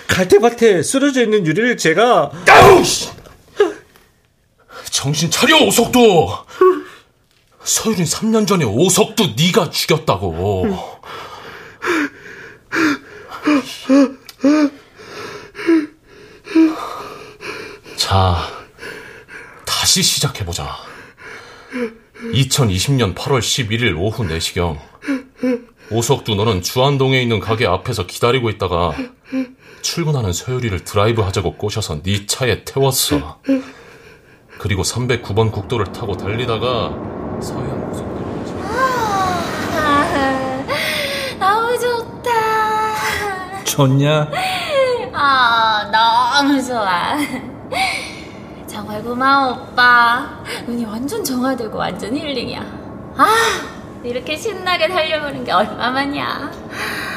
갈대밭에 0.07 0.81
쓰러져 0.81 1.23
있는 1.23 1.45
유리를 1.45 1.75
제가 1.75 2.31
아우! 2.47 2.83
씨! 2.85 3.09
정신 4.89 5.29
차려 5.29 5.57
오석도. 5.65 6.29
서율은 7.69 8.03
3년 8.03 8.47
전에 8.47 8.65
오석도 8.65 9.35
네가 9.37 9.69
죽였다고. 9.69 10.75
자, 17.95 18.37
다시 19.65 20.01
시작해보자. 20.01 20.77
2020년 22.33 23.13
8월 23.13 23.39
11일 23.39 23.95
오후 23.99 24.23
4시경. 24.23 24.79
오석두 25.91 26.33
너는 26.33 26.63
주안동에 26.63 27.21
있는 27.21 27.39
가게 27.39 27.67
앞에서 27.67 28.07
기다리고 28.07 28.49
있다가 28.49 28.93
출근하는 29.83 30.33
서율이를 30.33 30.83
드라이브 30.83 31.21
하자고 31.21 31.55
꼬셔서 31.57 32.01
네 32.01 32.25
차에 32.25 32.63
태웠어. 32.63 33.39
그리고 34.57 34.81
309번 34.81 35.51
국도를 35.51 35.93
타고 35.93 36.17
달리다가 36.17 37.28
서해안 37.41 37.89
고속도로를 37.89 38.45
지나- 38.45 38.69
아, 39.77 40.65
너무 41.39 41.79
좋다. 41.79 43.63
좋냐? 43.63 44.27
아, 45.13 45.89
너무 45.91 46.61
좋아. 46.63 47.15
정말 48.67 49.01
고마워, 49.03 49.53
오빠. 49.53 50.29
눈이 50.67 50.85
완전 50.85 51.23
정화되고 51.23 51.77
완전 51.77 52.15
힐링이야. 52.15 52.61
아, 53.17 53.27
이렇게 54.03 54.35
신나게 54.37 54.87
달려보는 54.87 55.43
게 55.43 55.51
얼마만이야. 55.51 56.51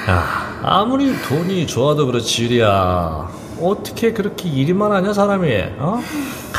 야, 0.08 0.58
아무리 0.64 1.16
돈이 1.22 1.66
좋아도 1.66 2.06
그렇지, 2.06 2.44
유리야. 2.44 3.28
어떻게 3.60 4.12
그렇게 4.12 4.48
일만 4.48 4.90
하냐, 4.92 5.12
사람이, 5.12 5.52
어? 5.78 6.00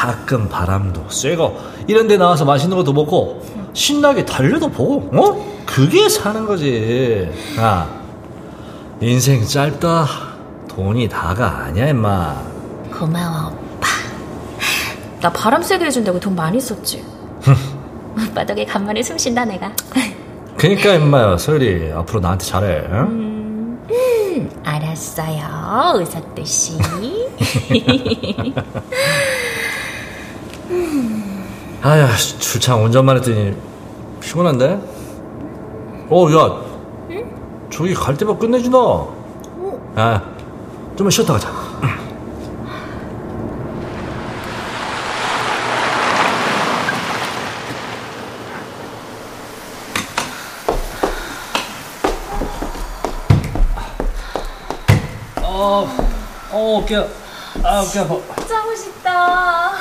가끔 0.04 0.50
바람도 0.50 1.10
쐬고, 1.10 1.58
이런 1.88 2.10
데 2.10 2.18
나와서 2.18 2.44
맛있는 2.44 2.76
것도 2.76 2.92
먹고, 2.92 3.42
신나게 3.72 4.26
달려도 4.26 4.70
보고, 4.70 5.10
어? 5.18 5.64
그게 5.66 6.10
사는 6.10 6.46
거지. 6.46 7.30
야, 7.58 7.90
인생 9.00 9.46
짧다. 9.46 10.06
돈이 10.68 11.08
다가 11.08 11.64
아니야, 11.66 11.88
임마. 11.88 12.36
고마워, 12.92 13.48
오빠. 13.52 13.88
나 15.22 15.32
바람 15.32 15.64
쐬게 15.64 15.86
해준다고 15.86 16.20
돈 16.20 16.36
많이 16.36 16.60
썼지. 16.60 17.02
오빠 18.30 18.46
덕에 18.46 18.66
간만에 18.68 19.02
숨 19.02 19.18
쉰다, 19.18 19.46
내가. 19.46 19.72
그니까, 20.58 20.96
임마야, 20.96 21.38
서율이. 21.38 21.94
앞으로 21.94 22.20
나한테 22.20 22.46
잘해, 22.46 22.88
응? 22.92 23.80
알았어요, 24.66 25.94
의사도 25.96 26.44
씨. 26.44 26.78
아야, 31.82 32.16
출장 32.16 32.84
운전만 32.86 33.18
했더니 33.18 33.56
피곤한데? 34.22 34.80
어, 36.10 36.28
야. 36.32 36.74
저기 37.70 37.94
갈 37.94 38.16
때만 38.16 38.38
끝내주나? 38.40 38.78
아, 39.96 40.22
좀만 40.96 41.12
쉬었다 41.12 41.34
가자. 41.34 41.50
어, 55.42 55.88
어, 56.52 56.78
어깨, 56.82 56.96
아, 56.98 57.82
어깨 57.82 58.00
아파. 58.00 58.16
짜고 58.48 58.76
싶다. 58.76 59.72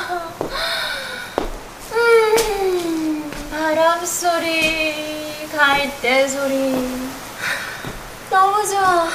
음, 1.95 3.31
바람 3.75 4.05
소리, 4.05 5.49
갈대 5.51 6.29
소리. 6.29 6.73
너무 8.29 8.69
좋아. 8.69 9.09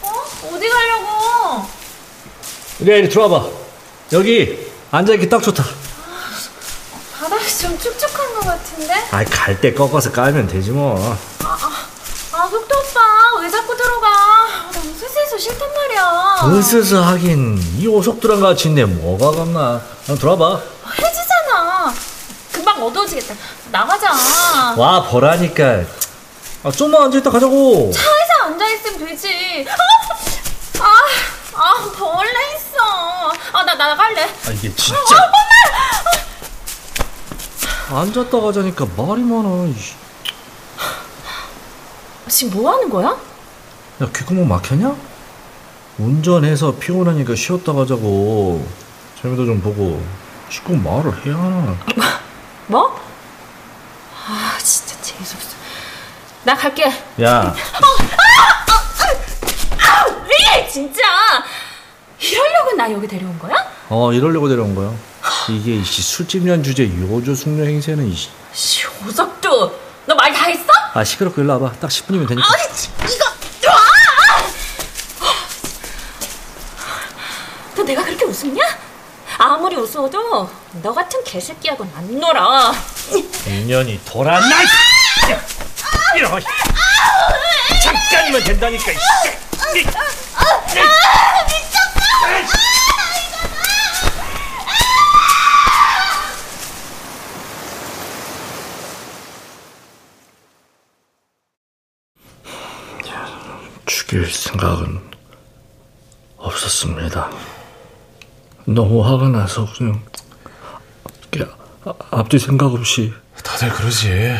어? 0.00 0.08
어디 0.54 0.66
가려고? 0.66 1.66
네, 2.78 2.98
이리 3.00 3.10
들어와봐. 3.10 3.46
여기 4.12 4.72
앉아있기 4.90 5.28
딱 5.28 5.42
좋다. 5.42 5.62
바닥이 7.20 7.58
좀 7.58 7.78
축축한 7.78 8.34
것 8.36 8.46
같은데? 8.46 8.94
아이, 9.10 9.26
갈때 9.26 9.74
꺾어서 9.74 10.10
깔면 10.10 10.48
되지 10.48 10.70
뭐. 10.70 10.98
아, 11.44 12.48
속도 12.48 12.74
오빠, 12.78 13.38
왜 13.42 13.50
자꾸 13.50 13.76
들어가? 13.76 14.08
나 14.72 14.80
으스스해서 14.80 15.36
싫단 15.36 15.74
말이야. 15.74 16.40
으스스 16.54 16.94
하긴 16.94 17.58
이 17.76 17.86
오석두랑 17.86 18.40
같이 18.40 18.68
있네 18.68 18.86
뭐가 18.86 19.32
겁나. 19.32 19.82
형 20.06 20.16
들어와봐. 20.16 20.62
해지잖아. 20.98 21.94
금방 22.52 22.82
어두워지겠다. 22.82 23.34
나가자. 23.70 24.12
와 24.76 25.02
보라니까. 25.02 25.82
아, 26.62 26.70
좀만 26.70 27.02
앉아 27.02 27.18
있다 27.18 27.30
가자고. 27.30 27.90
차에서 27.92 28.44
앉아 28.44 28.66
있으면 28.74 28.98
되지. 29.06 29.66
아, 30.78 30.82
아, 30.82 31.62
아, 31.62 31.90
벌레 31.96 32.30
있어. 32.56 33.32
아, 33.52 33.64
나 33.64 33.74
나갈래. 33.74 34.24
아, 34.24 34.50
이게 34.52 34.74
진짜. 34.74 34.96
앉았다 37.90 38.40
가자니까 38.40 38.84
말이 38.96 39.22
많아. 39.22 39.72
지금 42.28 42.60
뭐 42.60 42.72
하는 42.72 42.90
거야? 42.90 43.08
야, 44.02 44.08
귓구멍 44.12 44.48
막혔냐? 44.48 44.94
운전해서 45.98 46.74
피곤하니까 46.76 47.34
쉬었다 47.36 47.72
가자고. 47.72 48.66
재미도 49.22 49.46
좀 49.46 49.60
보고. 49.60 50.02
시끄 50.50 50.72
말을 50.72 51.24
해야 51.24 51.36
하나. 51.36 51.76
뭐? 52.66 53.00
아, 54.28 54.58
진짜 54.62 54.96
재수없어. 55.00 55.56
나 56.44 56.54
갈게. 56.54 56.92
야, 57.22 57.54
왜 60.28 60.68
진짜? 60.68 61.00
이러려고 62.18 62.72
나 62.76 62.90
여기 62.92 63.06
데려온 63.06 63.38
거야? 63.38 63.54
어, 63.88 64.12
이러려고 64.12 64.48
데려온 64.48 64.74
거야. 64.74 64.92
이게 65.48 65.76
이씨 65.76 66.02
술집 66.02 66.46
연주제 66.46 66.84
요조 67.00 67.34
숙녀 67.34 67.64
행세는 67.64 68.06
이 68.10 68.14
씨. 68.14 68.28
씨, 68.52 68.86
오석두. 69.06 69.72
너말 70.06 70.32
다 70.32 70.46
했어? 70.46 70.64
아, 70.94 71.04
시끄럽고 71.04 71.40
일로 71.42 71.54
와봐. 71.60 71.76
딱 71.80 71.88
10분이면 71.90 72.28
되니까. 72.28 72.46
아니, 72.48 72.62
이거, 73.12 73.24
와! 73.68 73.76
너 77.74 77.82
내가 77.82 78.04
그렇게 78.04 78.24
웃었냐? 78.24 78.62
웃어도 79.86 80.50
너 80.82 80.92
같은 80.92 81.22
개새끼하고는 81.22 81.92
안 81.94 82.18
놀아. 82.18 82.72
인연이 83.46 84.00
돌았나? 84.04 84.56
이러 86.16 86.28
잠깐이면 87.82 88.42
된다니까. 88.42 88.92
죽일 103.86 104.30
생각은 104.32 105.00
없었습니다. 106.38 107.30
너무 108.66 109.04
화가 109.04 109.28
나서 109.28 109.66
그냥 109.76 110.02
이렇게 111.32 111.50
아- 111.84 111.94
앞뒤 112.10 112.38
생각 112.38 112.72
없이 112.72 113.12
다들 113.42 113.70
그러지. 113.70 114.34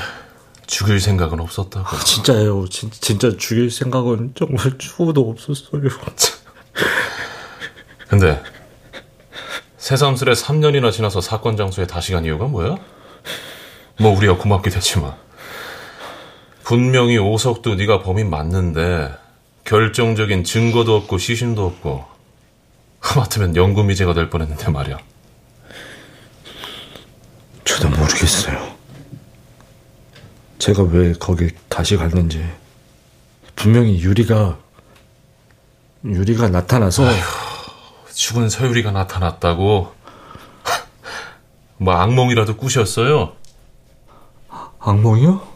죽일 0.67 1.01
생각은 1.01 1.39
없었다고. 1.39 1.87
아, 1.87 1.99
진짜예요. 2.01 2.67
진, 2.69 2.91
진짜 2.91 3.31
죽일 3.39 3.71
생각은 3.71 4.35
정말 4.37 4.77
추호도 4.79 5.31
없었어요. 5.31 5.81
근데 8.09 8.43
새삼스레 9.79 10.33
3년이나 10.33 10.91
지나서 10.91 11.21
사건 11.21 11.57
장소에 11.57 11.87
다시 11.87 12.13
간 12.13 12.25
이유가 12.25 12.47
뭐야? 12.47 12.77
뭐 14.01 14.17
우리가 14.17 14.37
고맙게 14.37 14.71
됐지만 14.71 15.15
분명히 16.65 17.17
오석도 17.19 17.77
네가 17.77 18.03
범인 18.03 18.29
맞는데 18.29 19.15
결정적인 19.65 20.43
증거도 20.43 20.97
없고 20.97 21.19
시신도 21.19 21.65
없고 21.65 22.05
하마터면 23.01 23.57
영구미제가 23.57 24.15
될 24.15 24.31
뻔했는데 24.31 24.71
말이야. 24.71 24.99
저도 27.65 27.89
모르겠어요. 27.89 28.77
제가 30.59 30.83
왜 30.85 31.13
거길 31.13 31.51
다시 31.69 31.97
갔는지 31.97 32.45
분명히 33.55 34.01
유리가 34.01 34.59
유리가 36.05 36.49
나타나서 36.49 37.05
죽은 38.13 38.49
서유리가 38.49 38.91
나타났다고 38.93 39.95
뭐 41.79 41.95
악몽이라도 41.95 42.57
꾸셨어요? 42.57 43.37
악몽이요? 44.79 45.47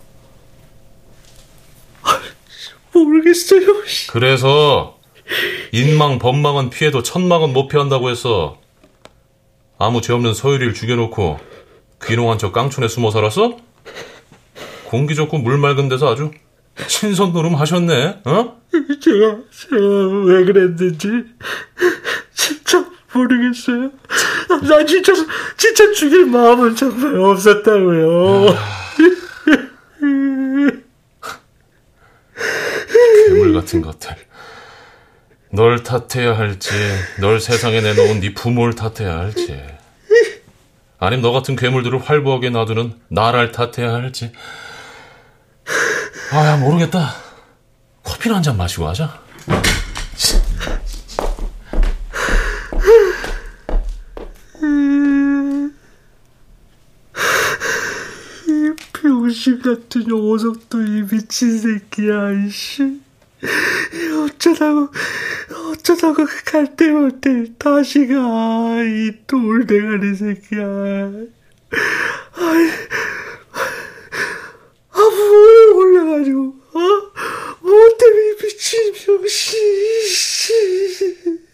아, 2.03 2.20
모르겠어요. 2.93 3.66
그래서 4.11 4.99
인망 5.72 6.18
법망은 6.18 6.70
피해도 6.70 7.03
천망은 7.03 7.53
못 7.53 7.68
피한다고 7.68 8.11
했어. 8.11 8.59
아무 9.78 10.01
죄 10.01 10.12
없는 10.12 10.35
서유리를 10.35 10.74
죽여놓고 10.74 11.39
귀농한 12.05 12.39
척 12.39 12.53
깡촌에 12.53 12.89
숨어 12.89 13.11
살았어? 13.11 13.57
공기 14.87 15.14
좋고 15.14 15.39
물 15.39 15.59
맑은 15.59 15.89
데서 15.89 16.12
아주 16.12 16.31
신선 16.87 17.33
노름 17.33 17.55
하셨네, 17.55 18.22
어? 18.24 18.61
제가 18.72 19.39
제가 19.51 19.76
왜 20.24 20.45
그랬는지 20.45 21.24
진짜 22.35 22.85
모르겠어요. 23.12 23.91
나 24.68 24.85
진짜 24.85 25.12
진짜 25.57 25.93
죽일 25.93 26.26
마음은 26.26 26.74
정말 26.74 27.16
없었다고요. 27.20 28.57
괴물 33.28 33.53
같은 33.53 33.83
것들. 33.83 34.16
널 35.53 35.82
탓해야 35.82 36.36
할지, 36.38 36.70
널 37.20 37.40
세상에 37.40 37.80
내놓은 37.80 38.20
네 38.20 38.32
부모를 38.34 38.74
탓해야 38.74 39.18
할지, 39.18 39.61
아니면 40.98 41.22
너 41.22 41.32
같은 41.32 41.57
괴물들을 41.57 41.98
활보하게 41.98 42.51
놔두는 42.51 43.01
나를 43.09 43.51
탓해야 43.53 43.92
할지. 43.92 44.32
아야 46.32 46.57
모르겠다. 46.57 47.14
커피나 48.05 48.36
한 48.36 48.42
잔 48.42 48.57
마시고 48.57 48.86
하자. 48.88 49.20
이 58.46 58.74
병신 58.92 59.62
같은 59.62 60.11
오석도 60.12 60.82
이 60.82 61.03
미친 61.11 61.59
새끼야, 61.59 62.46
이씨. 62.46 63.01
어쩌다고, 63.43 64.88
어쩌다고 65.72 66.26
갈 66.45 66.76
때마다 66.76 67.30
다시 67.59 68.07
가, 68.07 68.82
이 68.84 69.12
돌대가리 69.26 70.14
새끼야. 70.14 70.62
아이, 72.32 72.70
아, 74.91 74.99
뭐에 74.99 75.64
올라가지고, 75.74 76.41
어? 76.41 76.80
뭐 77.61 77.97
때문에 77.99 78.36
미친 78.36 78.93
병신, 78.93 80.07
씨. 80.07 81.49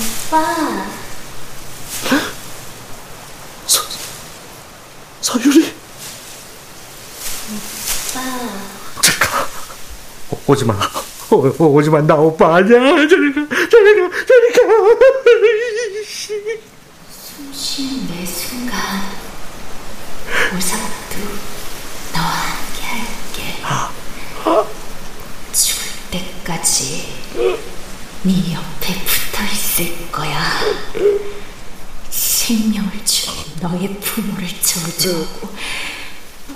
오빠. 0.00 0.86
서, 3.66 3.82
서유리? 5.20 5.74
오빠. 7.52 8.20
오- 10.30 10.40
오지 10.52 10.64
마. 10.64 10.74
오, 11.30 11.64
오지 11.76 11.90
마. 11.90 12.00
나 12.00 12.14
오빠 12.14 12.56
아니야. 12.56 12.78
저리 13.06 13.32
가, 13.34 13.46
저리 13.70 14.00
가, 14.00 14.08
저리 14.26 14.52
가. 14.52 14.60
쉬는 17.52 18.06
매 18.08 18.24
순간 18.26 18.80
오석도 20.56 21.18
너와 22.14 22.26
함께 22.26 22.82
할게 22.82 23.62
죽을 25.52 25.82
때까지 26.10 27.12
네 28.22 28.54
옆에 28.54 28.94
붙어 29.04 29.19
있을 29.70 30.10
거야. 30.10 30.60
생명을 32.10 32.90
준 33.04 33.32
너의 33.60 33.94
부모를 34.00 34.48
저주하고 34.60 35.54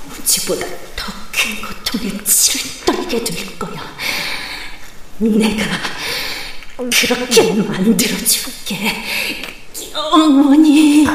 무지보다 0.09 0.67
더 0.97 1.25
큰 1.35 1.61
고통의 1.61 2.25
치를 2.25 2.71
떨게 2.87 3.23
될 3.23 3.59
거야. 3.59 3.95
내가 5.19 5.65
그렇게 6.91 7.53
만들어줄게. 7.53 9.05
영원히 9.93 11.07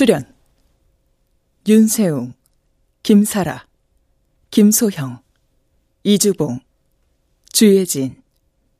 출연 0.00 0.24
윤세웅, 1.68 2.32
김사라, 3.02 3.66
김소형, 4.50 5.20
이주봉, 6.04 6.60
주예진, 7.52 8.22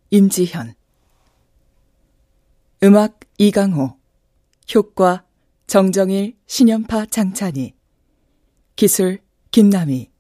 임지현. 0.08 0.72
음악 2.82 3.20
이강호. 3.36 3.98
효과 4.74 5.26
정정일, 5.66 6.38
신연파 6.46 7.04
장찬희. 7.04 7.74
기술 8.76 9.18
김남희 9.50 10.10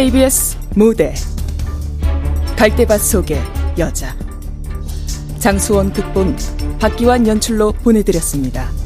KBS 0.00 0.56
무대 0.76 1.12
갈대밭 2.56 3.02
속의 3.02 3.38
여자 3.76 4.16
장수원 5.38 5.92
극본 5.92 6.38
박기환 6.78 7.26
연출로 7.26 7.72
보내드렸습니다. 7.72 8.79